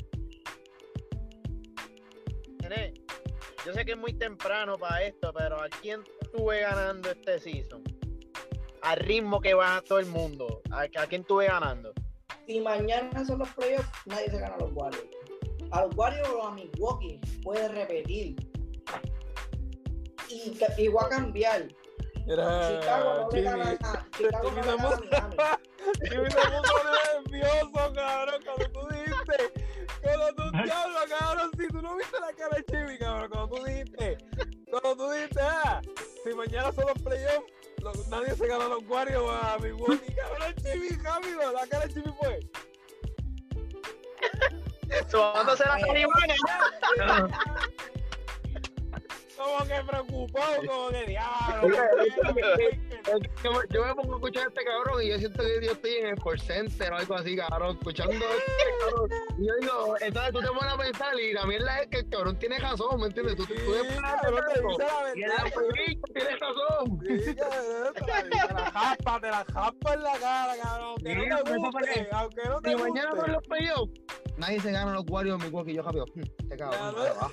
[3.65, 6.01] Yo sé que es muy temprano para esto, pero ¿a quién
[6.33, 7.83] tuve ganando este season?
[8.81, 10.61] Al ritmo que va todo el mundo.
[10.71, 11.93] ¿A, a quién tuve ganando?
[12.45, 15.07] Si mañana son los playoffs, nadie se gana a los Warriors.
[15.71, 18.35] A los Warriors o a Milwaukee puede repetir.
[20.29, 21.67] Y, va a cambiar.
[22.25, 25.37] Mira, Chicago no le gana a Chicago no le gana a Miami.
[26.09, 26.73] Jimmy se puso
[27.23, 29.62] nervioso, cabrón, cuando tú dijiste.
[30.03, 33.63] Cuando tú, diablo, cabrón, si tú no viste la cara de Jimmy, cabrón, cuando tú
[33.63, 34.17] dijiste,
[34.69, 35.81] cuando tú dijiste, ah,
[36.23, 41.51] si mañana son los playoffs, nadie se gana los Warriors a Milwaukee, cabrón, Jimmy, rápido,
[41.53, 42.39] la cara de Jimmy fue.
[45.09, 46.35] Sobándose la marihuana.
[49.37, 51.77] Como que preocupado, como que diablo.
[53.43, 55.71] Yo, me- yo me pongo a escuchar a este cabrón y yo siento que yo
[55.73, 59.09] estoy en el call center o algo así, cabrón, escuchando este cabrón.
[59.37, 62.09] Y yo digo, entonces tú te pones a pensar y la mierda es que el
[62.09, 63.35] cabrón tiene razón, ¿me entiendes?
[63.35, 66.99] Tú, tú, tú Sí, cabrón, te dice la y el tiene razón.
[67.25, 70.87] Sí, cabrón, te la japa, te la japa en la cara, cabrón.
[70.93, 73.21] Aunque Sí, no te guste, aunque no te Si mañana guste.
[73.21, 73.91] son los playoffs,
[74.37, 75.73] nadie se gana los Warriors de Milwaukee.
[75.73, 77.31] Yo, rápido, "Hmm, este cabrón, Ya, ¿dónde va?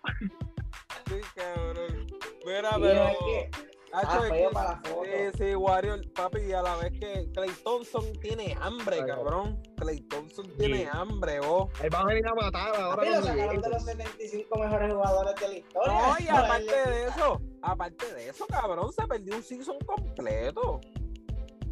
[1.09, 2.07] Sí, cabrón.
[2.45, 3.09] Mira, Sí, pero.
[3.09, 3.51] es que-
[3.95, 5.03] Hacho, Ah, es feo que- para la foto.
[5.05, 9.63] Sí, sí, Warrior, papi, y a la vez que Clay Thompson tiene hambre, Ay, cabrón.
[9.77, 11.69] Clay Thompson tiene hambre, vos.
[11.83, 12.97] Él va a venir a matar ahora.
[12.97, 15.93] Papi, lo cuando sacaron de los 75 mejores jugadores de la historia.
[15.93, 20.81] No, y aparte de eso, aparte de eso, cabrón, se perdió un season completo.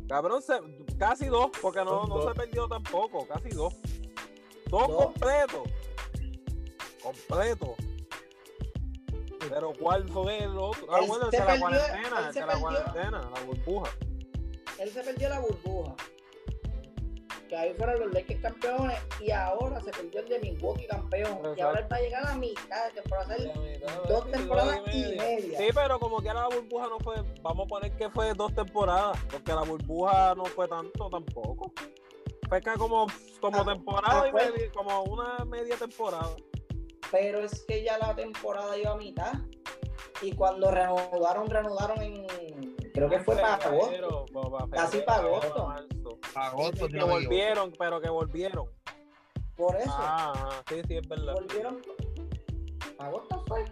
[0.06, 0.60] Cabrón, se,
[0.98, 2.34] casi dos, porque no, no dos.
[2.34, 3.72] se perdió tampoco, casi dos.
[4.66, 5.04] Dos Dos.
[5.06, 5.62] completos.
[7.10, 7.74] Completo.
[9.48, 10.86] Pero ¿cuál fue el otro?
[10.92, 13.90] Ah, Él bueno, el se de la cuarentena, el de la cuarentena, la burbuja.
[14.78, 15.94] Él se perdió la burbuja.
[17.48, 21.40] Que ahí fueron los Lakers campeones y ahora se perdió el de Milwaukee campeón.
[21.56, 23.36] Y ahora él va a llegar a mitad de temporada.
[23.38, 25.58] La mitad, Dos temporadas y media.
[25.58, 29.18] Sí, pero como que la burbuja no fue, vamos a poner que fue dos temporadas,
[29.32, 31.72] porque la burbuja no fue tanto tampoco.
[32.48, 33.06] Fue que como,
[33.40, 36.30] como Ah, temporada ah, y media, como una media temporada.
[37.10, 39.32] Pero es que ya la temporada iba a mitad.
[40.22, 42.26] Y cuando reanudaron, reanudaron en.
[42.92, 43.86] Creo que fue para agosto.
[43.86, 46.18] Febrero, como para Casi febrero, para agosto.
[46.34, 48.68] Agosto, Que volvieron, pero que volvieron.
[49.56, 49.90] Por eso.
[49.94, 51.34] Ah, ajá, sí, sí, es verdad.
[51.34, 51.82] Volvieron.
[52.98, 53.64] ¿Agosto fue?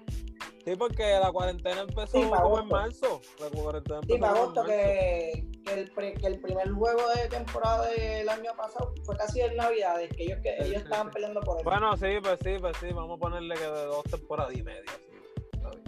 [0.64, 3.20] Sí, porque la cuarentena empezó Sí, como en marzo.
[3.40, 4.66] La cuarentena Sí, para en agosto marzo.
[4.70, 9.40] que, que, el, pre- que el primer juego de temporada del año pasado fue casi
[9.40, 11.12] en Navidades, que ellos, que Sí, ellos sí, estaban sí.
[11.14, 11.64] peleando por eso.
[11.68, 14.83] Bueno, sí, pues sí, pues sí, vamos a ponerle que de dos temporadas y media.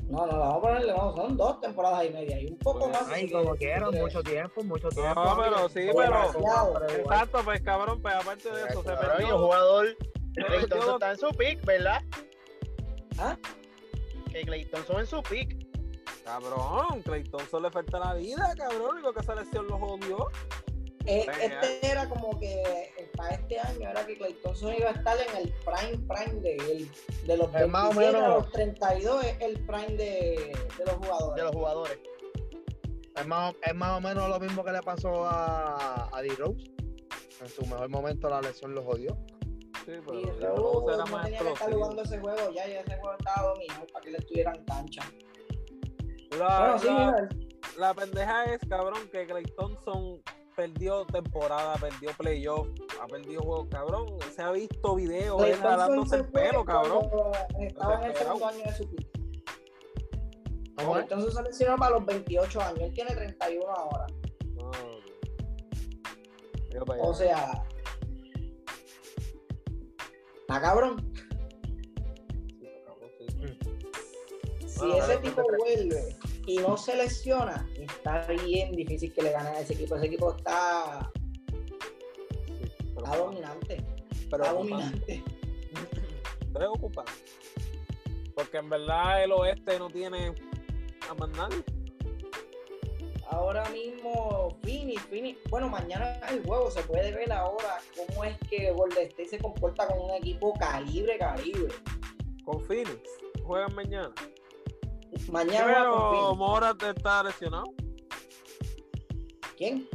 [0.08, 2.92] No, no, vamos a ponerle, no, son dos temporadas y media y un poco Pues,
[3.00, 3.08] más.
[3.12, 5.24] Ay, como quieran, mucho tiempo, mucho tiempo.
[5.24, 6.88] No, pero sí, pero.
[6.88, 9.38] Exacto, pues cabrón, pues aparte de eso, se y el perdió.
[9.38, 9.96] jugador
[10.34, 12.02] Clay perdió Thompson está en su pick, ¿verdad?
[13.18, 13.36] ¿Ah?
[14.32, 15.69] Que Clay Thompson en su pick.
[16.30, 18.96] Cabrón, Clayton solo le falta la vida, cabrón.
[18.96, 20.28] Digo que esa lesión lo jodió.
[21.06, 24.92] Eh, este era como que eh, para este año era que Clay Thompson iba a
[24.92, 26.90] estar en el prime prime de él.
[27.26, 30.84] De los Es más o 27 a menos- los 32 es el prime de, de
[30.84, 31.36] los jugadores.
[31.36, 31.98] de los jugadores.
[33.16, 36.70] Es más, es más o menos lo mismo que le pasó a, a D-Rose.
[37.40, 39.16] En su mejor momento la lesión lo jodió.
[39.86, 42.80] Sí, pero Y Rose era no más tenía que estar jugando ese juego ya, ya
[42.80, 45.02] ese juego estaba dominado para que le estuvieran cancha.
[46.38, 47.28] La, bueno, sí, la-
[47.78, 50.22] la pendeja es, cabrón, que Clay Thompson
[50.56, 52.68] perdió temporada, perdió playoff,
[53.00, 54.06] ha perdido juegos, cabrón.
[54.34, 57.08] Se ha visto videos Clay él Thompson jalándose se el pelo, cabrón.
[57.58, 58.88] Estaba en el segundo año de su.
[60.76, 61.02] ¿Cómo es?
[61.02, 62.80] Entonces se lesionó para los 28 años.
[62.80, 64.06] Él tiene 31 ahora.
[66.86, 67.62] Para O sea.
[70.40, 71.12] Está cabrón.
[72.60, 73.26] Sí, cabrón, sí.
[74.68, 79.54] Si Bueno, ese tipo vuelve y no se lesiona, está bien difícil que le ganen
[79.54, 79.96] a ese equipo.
[79.96, 81.10] Ese equipo está,
[82.46, 82.64] Sí,
[82.96, 83.84] está dominante.
[84.30, 85.22] pero Está dominante.
[86.52, 87.12] preocupante.
[88.34, 90.34] Porque en verdad el oeste no tiene
[91.08, 91.62] a más nadie.
[93.28, 98.72] Ahora mismo, Phoenix, Phoenix, bueno, mañana el juego se puede ver ahora cómo es que
[98.72, 101.72] Golden State se comporta con un equipo calibre, calibre.
[102.44, 102.98] Con Phoenix.
[103.44, 104.12] Juegan mañana.
[105.30, 106.34] Mañana Pero.
[106.34, 107.64] Mora está lesionado.
[109.56, 109.88] ¿Quién?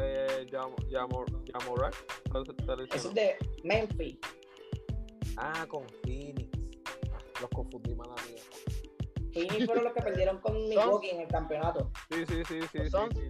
[0.00, 1.92] Eh, Yamo- Yamo- Yamoran.
[2.24, 2.84] Está lesionado.
[2.94, 4.18] Ese es de Memphis.
[5.36, 6.50] Ah, con Phoenix.
[7.40, 8.42] Los confundí, mala mía.
[9.32, 11.90] Phoenix fueron los que perdieron con Milwaukee en el campeonato.
[12.10, 12.78] Sí, sí, sí, sí.
[12.78, 13.14] Los sí, Suns.
[13.14, 13.28] sí.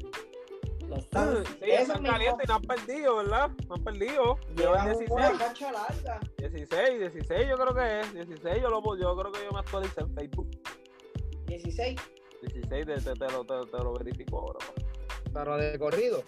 [0.87, 1.49] Los Sí, Suns.
[1.49, 3.51] sí, Esos están calientes y no han perdido, ¿verdad?
[3.69, 4.39] No han perdido.
[4.57, 5.11] Llevan llevan 16.
[5.11, 6.21] una cancha larga.
[6.39, 8.15] 16, 16 yo creo que es.
[8.15, 10.51] 16 yo, lo, yo creo que yo me actualicé en Facebook.
[11.59, 12.01] 16.
[12.43, 14.59] 16 te, te, te lo, te, te lo verifico ahora.
[14.59, 14.83] pa.
[15.33, 16.23] Pero de corrido.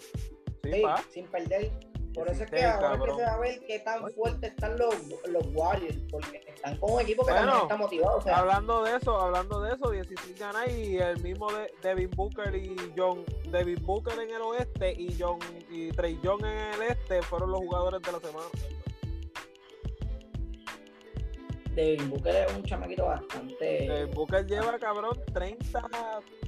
[0.63, 1.03] Sí, Sí, pa.
[1.11, 1.71] sin perder.
[2.13, 4.13] Por eso es que 16, ahora que se va a ver qué tan Oye.
[4.15, 4.95] fuertes están los,
[5.29, 8.17] los Warriors, porque están con un equipo que Bueno, también está motivado.
[8.17, 12.09] O sea, Hablando de eso, hablando de eso, 16 ganas y el mismo de Devin
[12.09, 15.37] Booker y John, Devin Booker en el oeste y John
[15.69, 18.47] y Trey Young en el este fueron los jugadores de la semana.
[21.77, 23.63] Devin Booker es un chamaquito bastante.
[23.87, 25.87] Devin Booker lleva, cabrón, 30,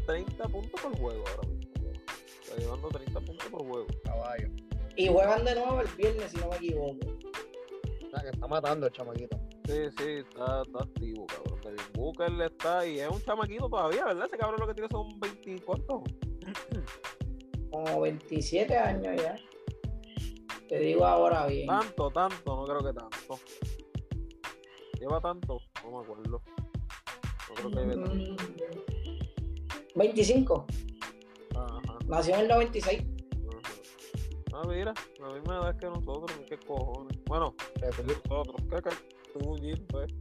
[0.08, 1.72] 30 puntos por juego ahora mismo.
[2.42, 3.88] Está llevando 30 puntos por juego.
[4.04, 4.50] Caballo.
[4.96, 6.98] Y juegan de nuevo el viernes, si no me equivoco.
[7.06, 9.40] O sea, que está matando el chamaquito.
[9.68, 11.62] Sí, sí, está, está activo, cabrón.
[11.62, 14.26] Devin Booker está y es un chamaquito todavía, ¿verdad?
[14.26, 16.02] Ese cabrón lo que tiene son 20, ¿cuántos?
[17.70, 19.36] Como 27 años ya.
[20.68, 21.68] Te digo ahora bien.
[21.68, 23.40] Tanto, tanto, no creo que tanto.
[25.00, 26.42] Lleva tanto, no me acuerdo.
[27.50, 28.14] No creo que lleve tanto.
[28.14, 28.36] Mm,
[29.96, 30.66] 25.
[31.56, 33.02] Ajá, Nació en el 96.
[33.02, 33.74] ajá.
[34.54, 37.18] Ah, mira, la misma edad que nosotros, qué cojones.
[37.26, 40.12] Bueno, Que nosotros, qué que tú, Jim, pues.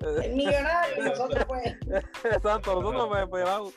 [0.00, 1.04] Es millonario.
[1.08, 1.76] Nosotros, pues.
[2.24, 3.74] Exacto, nosotros me esperamos.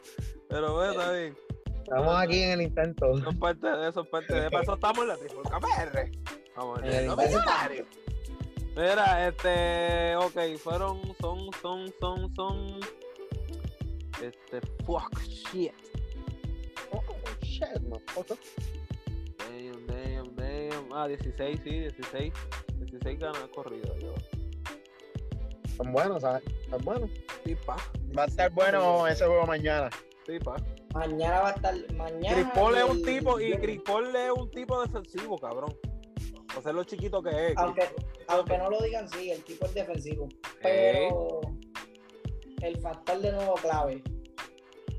[0.50, 1.38] Pero bueno, está bien.
[1.84, 3.18] Estamos aquí en el intento.
[3.18, 4.74] Son parte de eso, es parte de eso.
[4.74, 6.12] Estamos en la Trifulca PR.
[6.56, 7.86] Vamos, no millonario.
[8.76, 12.80] Mira, este, ok, fueron, son, son, son, son,
[14.22, 15.74] este, fuck shit.
[16.94, 17.02] Oh,
[17.42, 18.38] shit, motherfucker.
[19.38, 20.94] Damn, damn, damn.
[20.94, 22.34] Ah, 16, sí, 16.
[22.80, 24.14] 16 ganas corridas yo.
[25.76, 26.44] Son buenos, ¿sabes?
[26.70, 27.10] Son buenos.
[27.46, 27.76] Sí, pa.
[28.18, 29.90] Va a estar bueno ese juego mañana.
[30.26, 30.56] Sí, pa.
[30.94, 31.76] Mañana va a estar.
[31.94, 32.36] Mañana.
[32.36, 35.76] Chris Paul es un tipo, y Paul es un tipo defensivo, cabrón.
[36.58, 37.58] O sea, lo chiquito que es.
[37.58, 37.84] Aunque,
[38.28, 40.30] aunque no lo digan, sí, el tipo es defensivo.
[40.64, 41.08] Eh.
[41.10, 41.42] Pero
[42.62, 44.04] el factor de nuevo clave.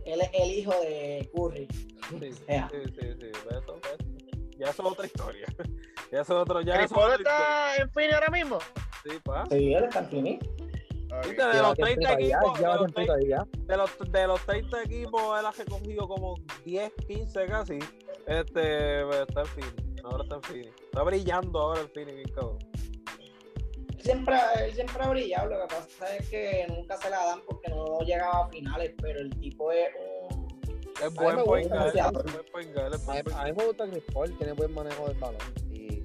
[0.04, 1.68] Él es el hijo de Curry.
[2.20, 2.68] Sí, Ea.
[2.72, 3.26] sí, sí, sí.
[3.26, 4.12] Ve eso, ve eso.
[4.58, 5.46] Ya eso es otra historia.
[6.12, 8.58] Ya es otro, ya ¿Chris eso es otra está en fin ahora mismo?
[9.02, 9.46] Sí, pa.
[9.50, 10.46] Sí, él está en Phoenix.
[11.24, 13.46] Viste, de los 30 tiempito ahí, ya, equipos, de los, tiempito ahí, ya.
[13.54, 16.35] de los, de los 30 equipos, él ha recogido como
[16.66, 17.78] 10, 15 casi.
[18.26, 20.04] Este, está en Phoenix.
[20.04, 20.82] Ahora está en Phoenix.
[20.82, 22.58] Está brillando ahora el Phoenix, bien cabrón.
[24.03, 25.51] Siempre, él siempre ha brillado.
[25.51, 28.93] Lo que pasa es que nunca se la dan porque no llegaba a finales.
[29.01, 30.43] Pero el tipo es un.
[31.03, 35.41] Es buen es es A mí, me gusta Chris Paul, tiene buen manejo del balón.
[35.71, 36.05] Y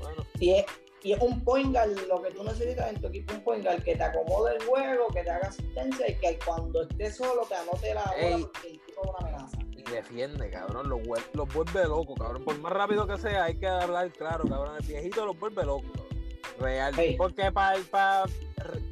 [0.00, 0.64] Bueno, Y es,
[1.02, 3.82] y es un point guard, lo que tú necesitas en tu equipo, un point guard
[3.82, 7.54] que te acomode el juego, que te haga asistencia y que cuando esté solo te
[7.54, 8.42] anote la bola Ey.
[8.42, 9.58] porque el tipo es una amenaza.
[9.70, 10.88] y defiende, cabrón.
[10.88, 11.00] Los,
[11.34, 12.44] los vuelve locos, cabrón.
[12.44, 14.76] Por más rápido que sea, hay que hablar claro, cabrón.
[14.80, 16.15] El viejito los vuelve locos, cabrón.
[16.58, 16.94] Real.
[17.16, 18.24] Porque para pa,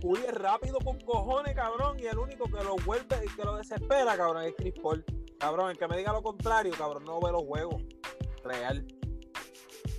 [0.00, 1.98] Curry es rápido con cojones, cabrón.
[1.98, 5.04] Y el único que lo vuelve y que lo desespera, cabrón, es Chris Paul.
[5.38, 7.82] Cabrón, el que me diga lo contrario, cabrón, no ve los juegos.
[8.42, 8.86] Real.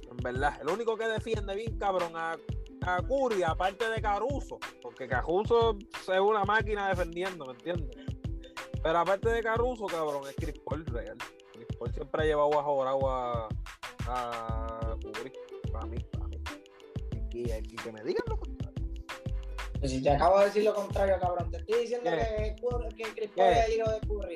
[0.09, 0.57] En verdad.
[0.61, 2.37] El único que defiende bien, cabrón, a,
[2.81, 4.59] a Curry, aparte de Caruso.
[4.81, 7.97] Porque Caruso es una máquina defendiendo, ¿me entiendes?
[8.81, 11.17] Pero aparte de Caruso, cabrón, es Chris Paul real.
[11.51, 13.49] Chris Paul siempre ha llevado bajo agua
[14.07, 15.33] a Curry.
[15.71, 16.14] Para mí, para mí.
[17.35, 18.75] Y, y- y que me digan lo contrario.
[19.79, 21.51] Pues si te acabo de decir lo contrario, cabrón.
[21.51, 22.55] Te estoy diciendo ¿Qué?
[22.95, 23.29] que, que Chris.
[23.35, 24.35] Paul es el hijo de Curry.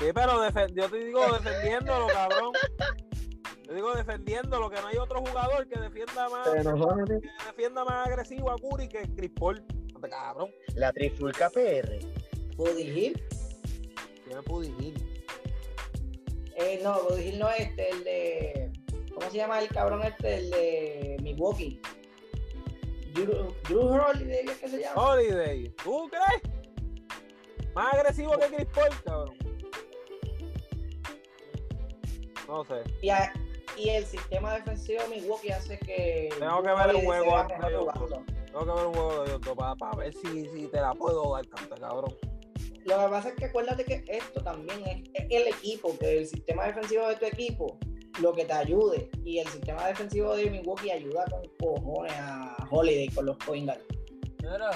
[0.00, 2.52] Sí, pero yo te digo defendiéndolo, cabrón.
[3.68, 6.58] Yo digo defendiéndolo, que no hay otro jugador que defienda más, que
[7.46, 9.64] defienda más agresivo a Curry que Chris Paul.
[9.94, 11.98] Ande, Cabrón, La trifulca PR.
[12.58, 13.22] Hill.
[14.26, 14.94] tiene Pudigil.
[16.56, 18.72] Eh, no, Hill no es este, el de.
[19.14, 20.34] ¿Cómo se llama el cabrón este?
[20.36, 21.80] El de Milwaukee.
[23.14, 25.02] Drew, Drew Holiday, ¿es que se llama?
[25.02, 26.54] Holiday, ¿tú crees?
[27.74, 29.36] Más agresivo que Chris Paul, cabrón.
[32.48, 32.82] No sé.
[33.02, 33.32] Y, a-
[33.76, 36.30] y el sistema defensivo de Milwaukee hace que.
[36.38, 37.64] Tengo que ver un juego antes de.
[38.46, 41.34] Tengo que ver un juego de ellos dos para, ver si, si te la puedo
[41.34, 42.14] dar, canta, cabrón.
[42.84, 46.26] Lo que pasa es que acuérdate que esto también es, es el equipo, que el
[46.26, 47.78] sistema defensivo de tu equipo
[48.20, 49.10] lo que te ayude.
[49.24, 53.82] Y el sistema defensivo de Milwaukee ayuda con cojones a Holiday con los point guard.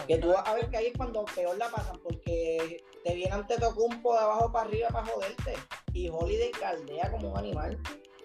[0.06, 3.32] Que tú vas a ver que ahí es cuando peor la pasan, porque te viene
[3.32, 5.54] ante Tocumpo de abajo para arriba para joderte.
[5.92, 7.78] Y Holiday caldea como un animal.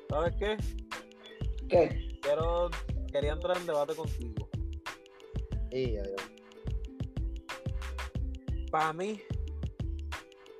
[0.09, 0.57] ¿Sabes qué?
[1.67, 2.19] ¿Qué?
[2.21, 2.69] Quiero,
[3.11, 4.49] quería entrar en debate contigo.
[5.71, 6.03] Ya.
[8.71, 9.21] Para mí,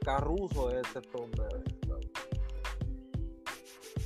[0.04, 1.49] Caruso es el sexto hombre.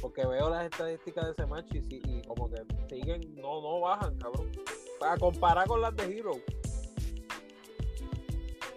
[0.03, 2.57] Porque veo las estadísticas de ese match y, y como que
[2.89, 4.51] siguen, no, no bajan, cabrón.
[4.99, 6.33] Para comparar con las de Hero.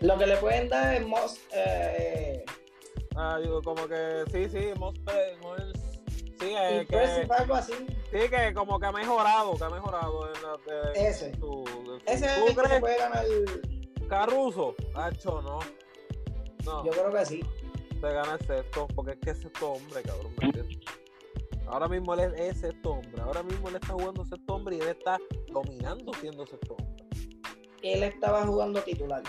[0.01, 2.45] Lo que le pueden dar es most, eh,
[3.17, 4.99] Ah, digo, como que sí, sí, most,
[5.43, 5.77] most-
[6.39, 7.73] sí, eh, que, algo así.
[7.73, 11.27] sí, que como que ha mejorado, que ha mejorado en la de, Ese.
[11.31, 13.25] en en Ese es ¿Tú el que puede ganar.
[14.09, 15.59] Caruso, Hacho, no.
[16.65, 16.85] No.
[16.85, 17.41] Yo creo que sí.
[18.01, 20.33] se gana el sexto, porque es que es sexto hombre, cabrón.
[20.39, 20.79] ¿me entiendes?
[21.67, 23.23] Ahora mismo él es, sexto hombre.
[23.23, 25.19] Ahora mismo él está jugando sexto hombre y él está
[25.53, 27.05] dominando siendo sexto hombre.
[27.83, 29.23] Él estaba jugando titular.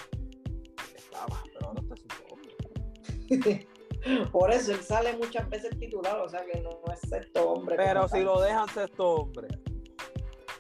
[0.96, 3.68] Estaba, pero ahora está sexto hombre.
[4.32, 7.76] Por eso él sale muchas veces titular, o sea que no es sexto hombre.
[7.76, 8.26] Pero si tal.
[8.26, 9.48] lo dejan sexto hombre,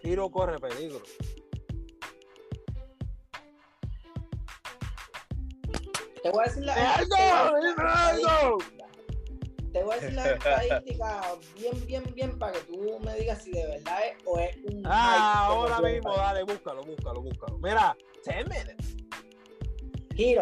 [0.01, 1.01] Tiro corre peligro.
[6.23, 6.95] Te voy a decir la.
[6.95, 8.76] ¡Algo!
[9.77, 11.21] Te voy a decir la estadística
[11.55, 14.81] bien, bien, bien para que tú me digas si de verdad es o es un.
[14.85, 17.59] Ah, ahora mismo, dale, búscalo, búscalo, búscalo.
[17.59, 18.95] Mira, 10 minutes.
[20.17, 20.41] Hero,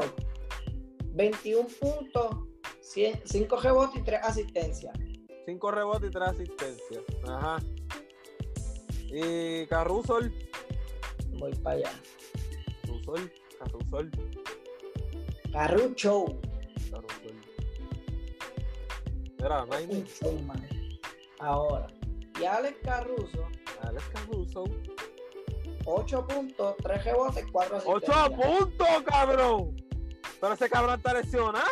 [1.15, 2.37] 21 puntos,
[2.81, 4.97] 5 rebotes y 3 asistencias.
[5.45, 7.03] 5 rebotes y 3 asistencias.
[7.27, 7.57] Ajá.
[9.07, 10.19] Y Caruso,
[11.33, 11.91] Voy para allá.
[12.83, 14.11] Carusol, Carusol,
[15.51, 16.25] Carrucho.
[16.89, 17.44] Carusol.
[20.05, 20.67] Showman.
[21.39, 21.87] Ahora.
[22.39, 23.47] Y Alex Caruso,
[23.81, 24.63] Alex Caruso.
[25.85, 28.57] 8 puntos, 3 rebotes, 4 ¡Ocho asistencias.
[28.59, 29.75] puntos, cabrón!
[30.41, 31.65] Pero ese cabrón está lesionado.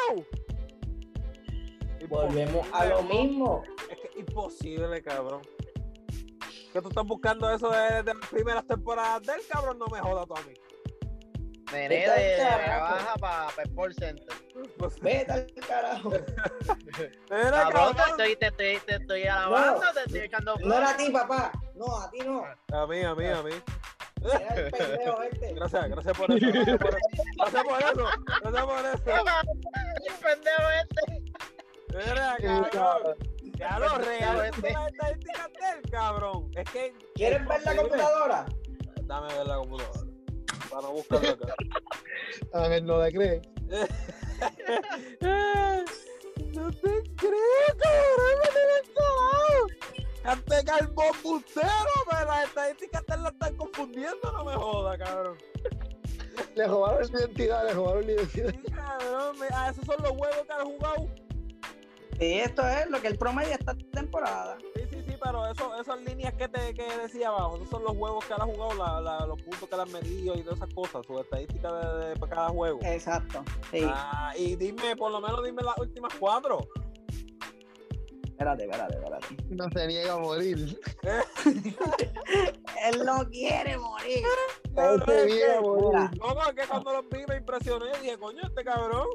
[2.07, 3.63] Volvemos a lo mismo.
[3.89, 5.41] Es que imposible, cabrón.
[6.71, 10.27] Que tú estás buscando eso de, de las primeras temporadas del cabrón, no me jodas
[10.27, 10.53] tú a mí.
[11.73, 12.95] Al de carajo.
[12.95, 14.27] baja para Sport Center.
[15.01, 16.09] Vete al carajo.
[16.09, 17.97] Mira, Cabrón, te cabrón.
[18.09, 21.51] estoy, te estoy, te estoy alabando, No, te estoy echando No era a ti, papá.
[21.75, 22.45] No, a ti no.
[22.71, 23.51] A mí, a mí, a mí.
[24.21, 25.53] Pendejo este.
[25.53, 26.45] Gracias, gracias por eso.
[26.51, 27.07] Gracias por eso.
[27.37, 28.07] Gracias por eso.
[28.41, 29.03] Gracias por eso.
[30.05, 31.23] El pendejo este.
[31.93, 32.37] Mira,
[32.71, 33.33] cabrón.
[33.55, 36.51] Ya lo las estadísticas del cabrón.
[36.55, 36.93] Es que.
[37.15, 38.45] ¿Quieres es ver la computadora?
[39.03, 40.12] Dame ver la computadora.
[40.73, 41.55] Para buscarlo acá.
[42.53, 43.41] A ver, no le cree.
[46.53, 49.67] no te creo, cabrón, no te he clavado.
[50.23, 51.69] Cante carbón bustero,
[52.09, 55.37] pero las estadísticas te las están confundiendo, no me jodas, cabrón.
[56.55, 58.51] Le robaron la identidad, le robaron la identidad.
[58.51, 61.07] Sí, cabrón, me- ah, esos son los juegos que han jugado.
[62.19, 64.57] Sí, esto es lo que el promedio esta temporada.
[65.23, 68.41] Pero eso, esas líneas que te que decía abajo, esos son los juegos que él
[68.41, 71.17] ha jugado, la- la- los puntos que le han medido y todas esas cosas, su
[71.19, 72.79] estadística de, cada juego.
[72.83, 73.43] Exacto.
[73.71, 73.79] Sí.
[73.87, 76.67] Ah, y dime, por lo menos dime las últimas cuatro.
[78.23, 79.27] Espérate, espérate, espérate.
[79.49, 80.79] No se niega a morir.
[82.85, 84.23] él no quiere morir.
[84.71, 89.07] Mira, No, es que cuando los vi me impresioné dije, coño, este cabrón.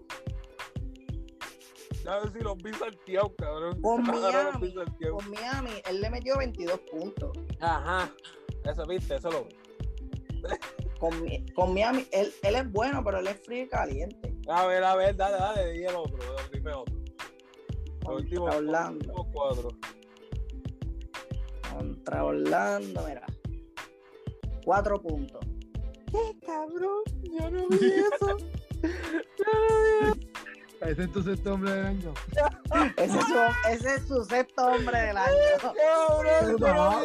[2.08, 3.82] Ya ver si los vi salteados, cabrón.
[3.82, 7.32] Con Miami, con Miami, él le metió 22 puntos.
[7.60, 8.10] Ajá.
[8.64, 9.54] Eso viste, eso lo vi.
[10.98, 11.12] Con,
[11.54, 14.34] con Miami, él, él es bueno, pero él es frío y caliente.
[14.48, 16.18] A ver, a ver, dale, dale, di el otro,
[16.50, 16.94] dime otro.
[18.06, 18.96] Los últimos, Contra los Orlando.
[18.96, 19.68] últimos cuatro.
[21.70, 23.26] Contra Orlando, mira.
[24.64, 25.44] Cuatro puntos.
[26.10, 27.02] ¿Qué cabrón?
[27.38, 28.38] Yo no vi eso.
[28.82, 30.27] Yo no vi
[30.80, 32.14] Ese es tu sexto hombre del año.
[32.96, 35.34] Ese es su, ese es su sexto hombre del año.
[35.62, 37.00] no no.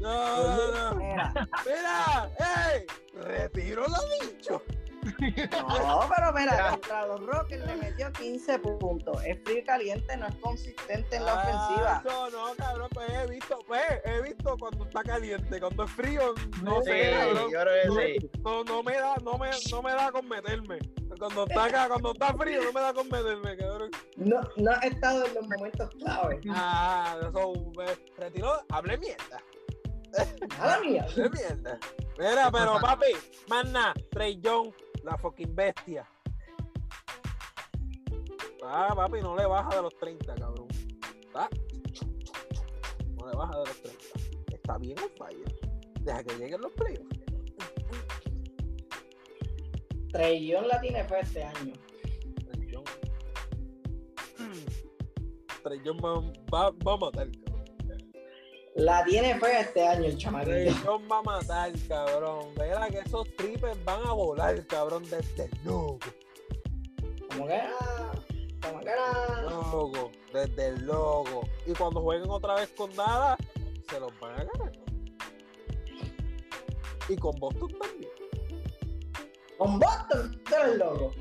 [0.00, 0.94] no, no.
[0.94, 1.32] Mira,
[1.66, 2.30] Mira,
[2.72, 2.86] ey,
[3.24, 3.96] retiro lo
[4.26, 4.62] dicho.
[5.02, 9.24] no, pero mira, contra los Rockets le metió 15 puntos.
[9.24, 12.02] Es frío y caliente, no es consistente en la Ah, ofensiva.
[12.04, 16.34] Eso no, cabrón, pues he visto, pues he visto cuando está caliente, cuando es frío,
[16.62, 17.50] no Sí, sé, cabrón.
[17.50, 18.30] yo creo que sí.
[18.44, 20.78] No, no me da, no me, no me da con meterme.
[21.20, 23.90] Cuando está acá, cuando está frío, no me da con meterme, cabrón.
[24.16, 26.40] No, no ha estado en los momentos clave.
[26.48, 27.52] Ah, eso,
[27.82, 29.38] eh, retiró, hablé mierda,
[30.58, 31.06] Nada mía.
[31.06, 31.78] hablé mierda.
[32.18, 33.12] Mira, pero papi,
[33.48, 34.72] mana, Trey Young,
[35.04, 36.08] la fucking bestia.
[38.64, 40.68] Ah, papi, no le baja de los 30, cabrón.
[41.20, 41.50] ¿Está?
[43.18, 44.04] No le baja de los 30.
[44.54, 45.44] Está bien o falla.
[46.00, 47.19] Deja que lleguen los playoffs.
[50.12, 51.72] Trellón la tiene fe este año.
[55.62, 57.64] Trey Young va, a matar, cabrón.
[58.74, 60.72] La tiene fe este año el chamaquillo.
[60.84, 62.54] Young va a matar, cabrón.
[62.56, 65.98] Verá que esos triples van a volar, cabrón, desde el logo.
[67.28, 67.76] Como que era.
[68.62, 69.42] Como que era.
[69.42, 71.42] Logo, desde el logo.
[71.66, 73.36] Y cuando jueguen otra vez con nada,
[73.88, 74.72] se los van a ganar.
[77.08, 78.19] Y con Boston también.
[79.60, 81.12] Con Boston, tú eres loco.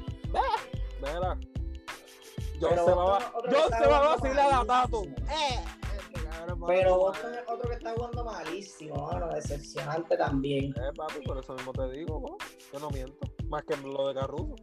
[2.62, 3.34] John Pero se va,
[3.70, 5.14] se a vacilar a malísimo.
[5.30, 5.60] Eh,
[5.98, 6.22] este
[6.68, 6.98] Pero.
[6.98, 9.28] Boston es otro que está jugando malísimo, mano.
[9.28, 10.72] Decepcionante también.
[10.78, 12.38] Eh, papi, por eso mismo te digo, ¿no?
[12.72, 13.18] yo no miento.
[13.50, 14.56] Más que lo de Caruso.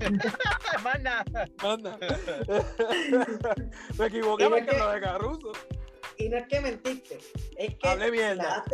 [0.82, 1.24] Más nada.
[1.58, 1.98] Anda.
[3.98, 5.52] Me equivoqué más que que- lo de Caruso.
[6.16, 7.18] Y no es que mentiste,
[7.58, 7.88] es que.
[7.88, 8.64] Hablé mierda.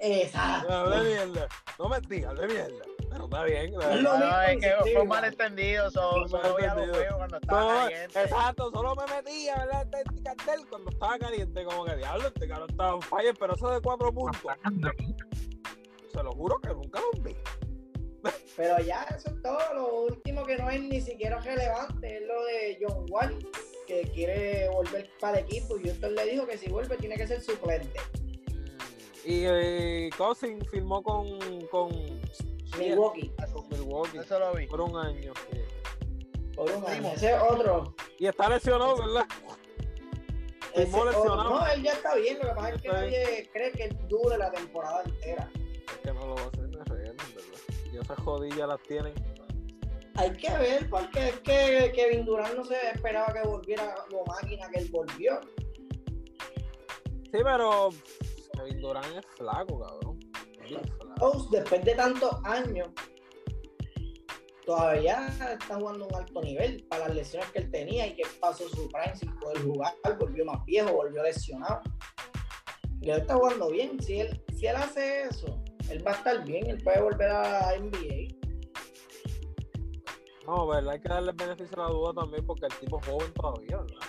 [0.00, 0.72] Exacto.
[0.72, 1.48] Hablé mierda.
[1.78, 2.84] No mentí, hablé mierda.
[3.10, 3.74] Pero está bien.
[3.74, 5.04] Es lo No, es que fue escribe.
[5.04, 5.90] mal entendido.
[5.90, 6.94] so- Fue Solo voy a los malentendido.
[6.94, 8.22] juegos cuando estaba No, caliente.
[8.22, 9.86] exacto, solo me metía, ¿verdad?
[9.92, 13.70] Este cartel cuando estaba caliente, como que diablo, este cabrón estaba en fire, pero eso
[13.70, 14.40] de cuatro puntos,
[16.12, 17.36] se lo juro que nunca los vi.
[18.56, 19.58] Pero ya, eso es todo.
[19.74, 23.38] Lo último que no es ni siquiera relevante es lo de John Wall,
[23.86, 25.78] que quiere volver para el equipo.
[25.78, 27.98] Y Houston le dijo que si vuelve tiene que ser suplente.
[29.24, 31.90] Y eh, Cousin firmó con, con
[32.78, 34.66] Milwaukee, con Milwaukee Eso lo vi.
[34.66, 35.32] por un año.
[35.50, 35.60] sí.
[36.54, 37.08] por un año.
[37.14, 37.94] Ese es otro.
[38.18, 39.26] Y está lesionado, ¿verdad?
[40.74, 41.50] ese Firmó lesionado.
[41.60, 42.38] No, él ya está bien.
[42.38, 43.00] Lo que pasa es que bien.
[43.02, 45.50] nadie cree que él dure la temporada entera.
[45.54, 47.92] Es que no lo va a hacer en real, ¿verdad?
[47.92, 49.14] Y esas jodillas las tienen.
[50.16, 54.68] Hay que ver, porque es que Kevin Durant no se esperaba que volviera lo máquina
[54.70, 55.40] que él volvió.
[57.32, 57.90] Sí, pero
[58.60, 60.20] Kevin Durant es flaco, cabrón.
[61.50, 62.88] Después de tantos años,
[64.64, 68.22] todavía está jugando a un alto nivel para las lesiones que él tenía y que
[68.40, 71.80] pasó su prime sin poder jugar, volvió más viejo, volvió lesionado.
[73.00, 74.00] Y él está jugando bien.
[74.00, 77.72] Si él, si él hace eso, él va a estar bien, él puede volver a
[77.78, 78.36] NBA.
[80.46, 83.06] No, verdad, hay que darle el beneficio de la duda también porque el tipo es
[83.06, 84.08] joven todavía, ¿verdad?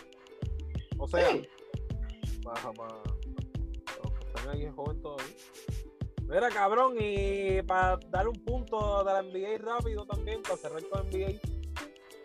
[0.97, 1.47] O sea, Sí.
[2.43, 3.10] baja para
[4.35, 5.35] están ahí es joven todavía.
[6.27, 11.07] Mira, cabrón, y para dar un punto de la NBA rápido también, para cerrar con
[11.09, 11.39] NBA.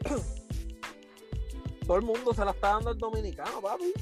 [1.86, 3.92] Todo el mundo se la está dando el dominicano, papi.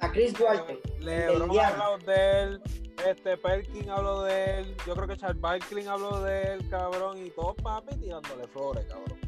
[0.00, 0.80] A Chris Duarte.
[1.00, 1.68] Lebron ha Indiana.
[1.68, 2.62] hablado de él,
[3.06, 7.30] este Perkin habló de él, yo creo que Charles Barkley habló de él, cabrón, y
[7.30, 9.18] todos papi tirándole flores, cabrón.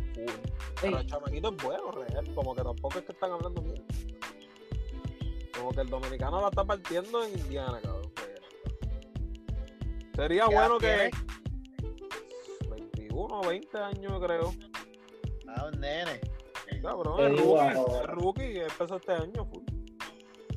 [0.80, 3.84] Pero el chamaquito es bueno, real, como que tampoco es que están hablando bien.
[5.56, 8.12] Como que el dominicano la está partiendo en Indiana, cabrón.
[8.16, 8.42] real.
[10.14, 11.10] Sería ¿Qué bueno que
[12.70, 14.54] 21 20 años yo creo.
[15.48, 16.20] Ah, un nene.
[16.82, 19.64] Cabrón, digo rookie, es rookie, empezó este año, full.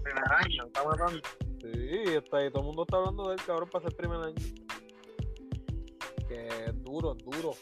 [0.03, 1.21] Primer año, está matando.
[1.61, 4.35] Sí, está ahí, todo el mundo está hablando de él, cabrón, para ser primer año.
[6.27, 7.53] Que es duro, es duro.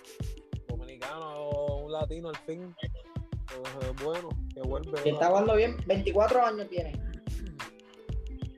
[0.67, 2.75] Dominicano, un latino al fin.
[3.45, 5.01] Pues, es bueno, que vuelve.
[5.01, 7.06] Que está jugando bien, 24 años tiene.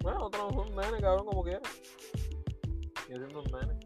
[0.01, 1.61] Bueno, otro un nene, cabrón, como quiera.
[3.05, 3.79] Sigue siendo un nene.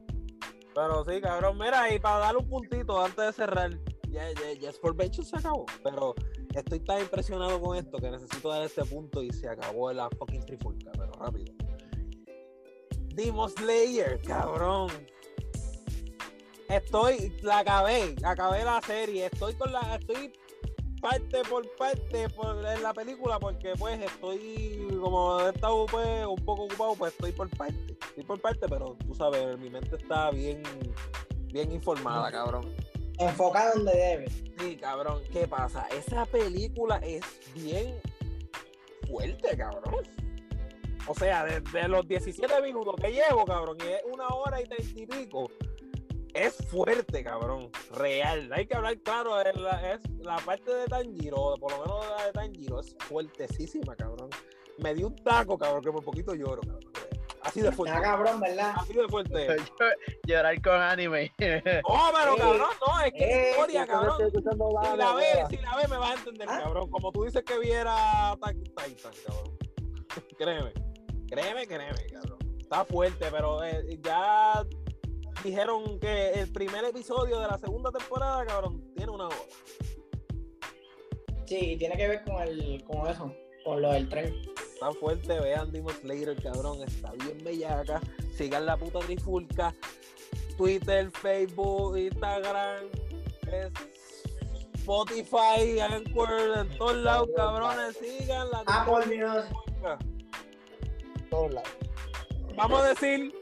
[0.75, 3.71] Pero sí, cabrón, mira, y para darle un puntito antes de cerrar,
[4.09, 5.65] ya, ya, ya Venture se acabó.
[5.83, 6.15] Pero
[6.53, 10.45] estoy tan impresionado con esto que necesito dar este punto y se acabó la fucking
[10.45, 11.53] trifulca, pero rápido.
[13.15, 14.89] Demon Slayer, cabrón.
[16.69, 20.33] Estoy, la acabé, acabé la serie, estoy con la, estoy
[21.03, 26.45] parte por parte por, en la película porque pues estoy como he estado pues un
[26.45, 30.31] poco ocupado pues estoy por parte estoy por parte pero tú sabes mi mente está
[30.31, 30.63] bien
[31.51, 32.73] bien informada cabrón.
[33.19, 34.29] Enfocada donde debe.
[34.57, 37.21] sí cabrón qué pasa esa película es
[37.53, 37.99] bien
[39.05, 40.05] fuerte cabrón.
[41.05, 45.01] O sea desde los 17 minutos que llevo cabrón y es una hora y treinta
[45.01, 45.51] y pico
[46.33, 47.69] es fuerte, cabrón.
[47.91, 48.51] Real.
[48.53, 49.39] Hay que hablar claro.
[49.41, 53.95] Es la, es la parte de Tanjiro, por lo menos la de Tanjiro, es fuertesísima,
[53.95, 54.29] cabrón.
[54.79, 56.93] Me dio un taco, cabrón, que por poquito lloro, cabrón.
[57.43, 57.95] Así de fuerte.
[57.95, 58.73] Está cabrón, ¿verdad?
[58.77, 59.47] Así de fuerte.
[60.27, 61.31] Llorar con anime.
[61.37, 61.37] No,
[62.13, 64.17] pero Eh, cabrón, no, es que eh, es historia, cabrón.
[64.31, 66.61] Si la ves, si la ves, me vas a entender, ¿Ah?
[66.63, 66.89] cabrón.
[66.89, 69.57] Como tú dices que viera Titan, cabrón.
[70.37, 70.73] créeme,
[71.27, 72.39] créeme, créeme, cabrón.
[72.59, 74.65] Está fuerte, pero eh, ya
[75.43, 79.35] dijeron que el primer episodio de la segunda temporada, cabrón, tiene una hora.
[81.45, 84.33] Sí, tiene que ver con el, con eso, con lo del tren.
[84.73, 86.81] Está fuerte, vean Demon Slayer, cabrón.
[86.83, 88.01] Está bien bellaca.
[88.35, 89.73] Sigan la puta trifulca.
[90.57, 92.85] Twitter, Facebook, Instagram,
[93.51, 93.71] es
[94.75, 97.97] Spotify, Anchor, en todos lados, cabrones.
[97.97, 99.45] Sigan la Apple News.
[99.45, 99.99] trifulca.
[101.29, 101.69] Todos lados.
[102.55, 103.33] Vamos a decir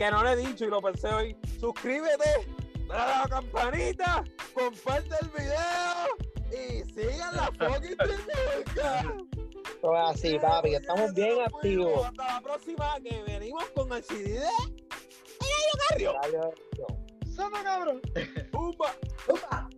[0.00, 1.36] que no le he dicho y lo pensé hoy.
[1.58, 2.48] Suscríbete,
[2.88, 4.24] dale a la campanita,
[4.54, 6.16] comparte el video
[6.50, 9.14] y sigan la fucking trifulca.
[9.82, 10.74] Todo es así, papi.
[10.74, 12.06] Estamos bien activos.
[12.06, 14.46] Hasta la próxima que venimos con el CD de
[15.90, 16.54] Gallo Carrio.
[17.36, 18.00] Somos cabrón.
[18.50, 18.94] Pumba.
[19.28, 19.69] Upa.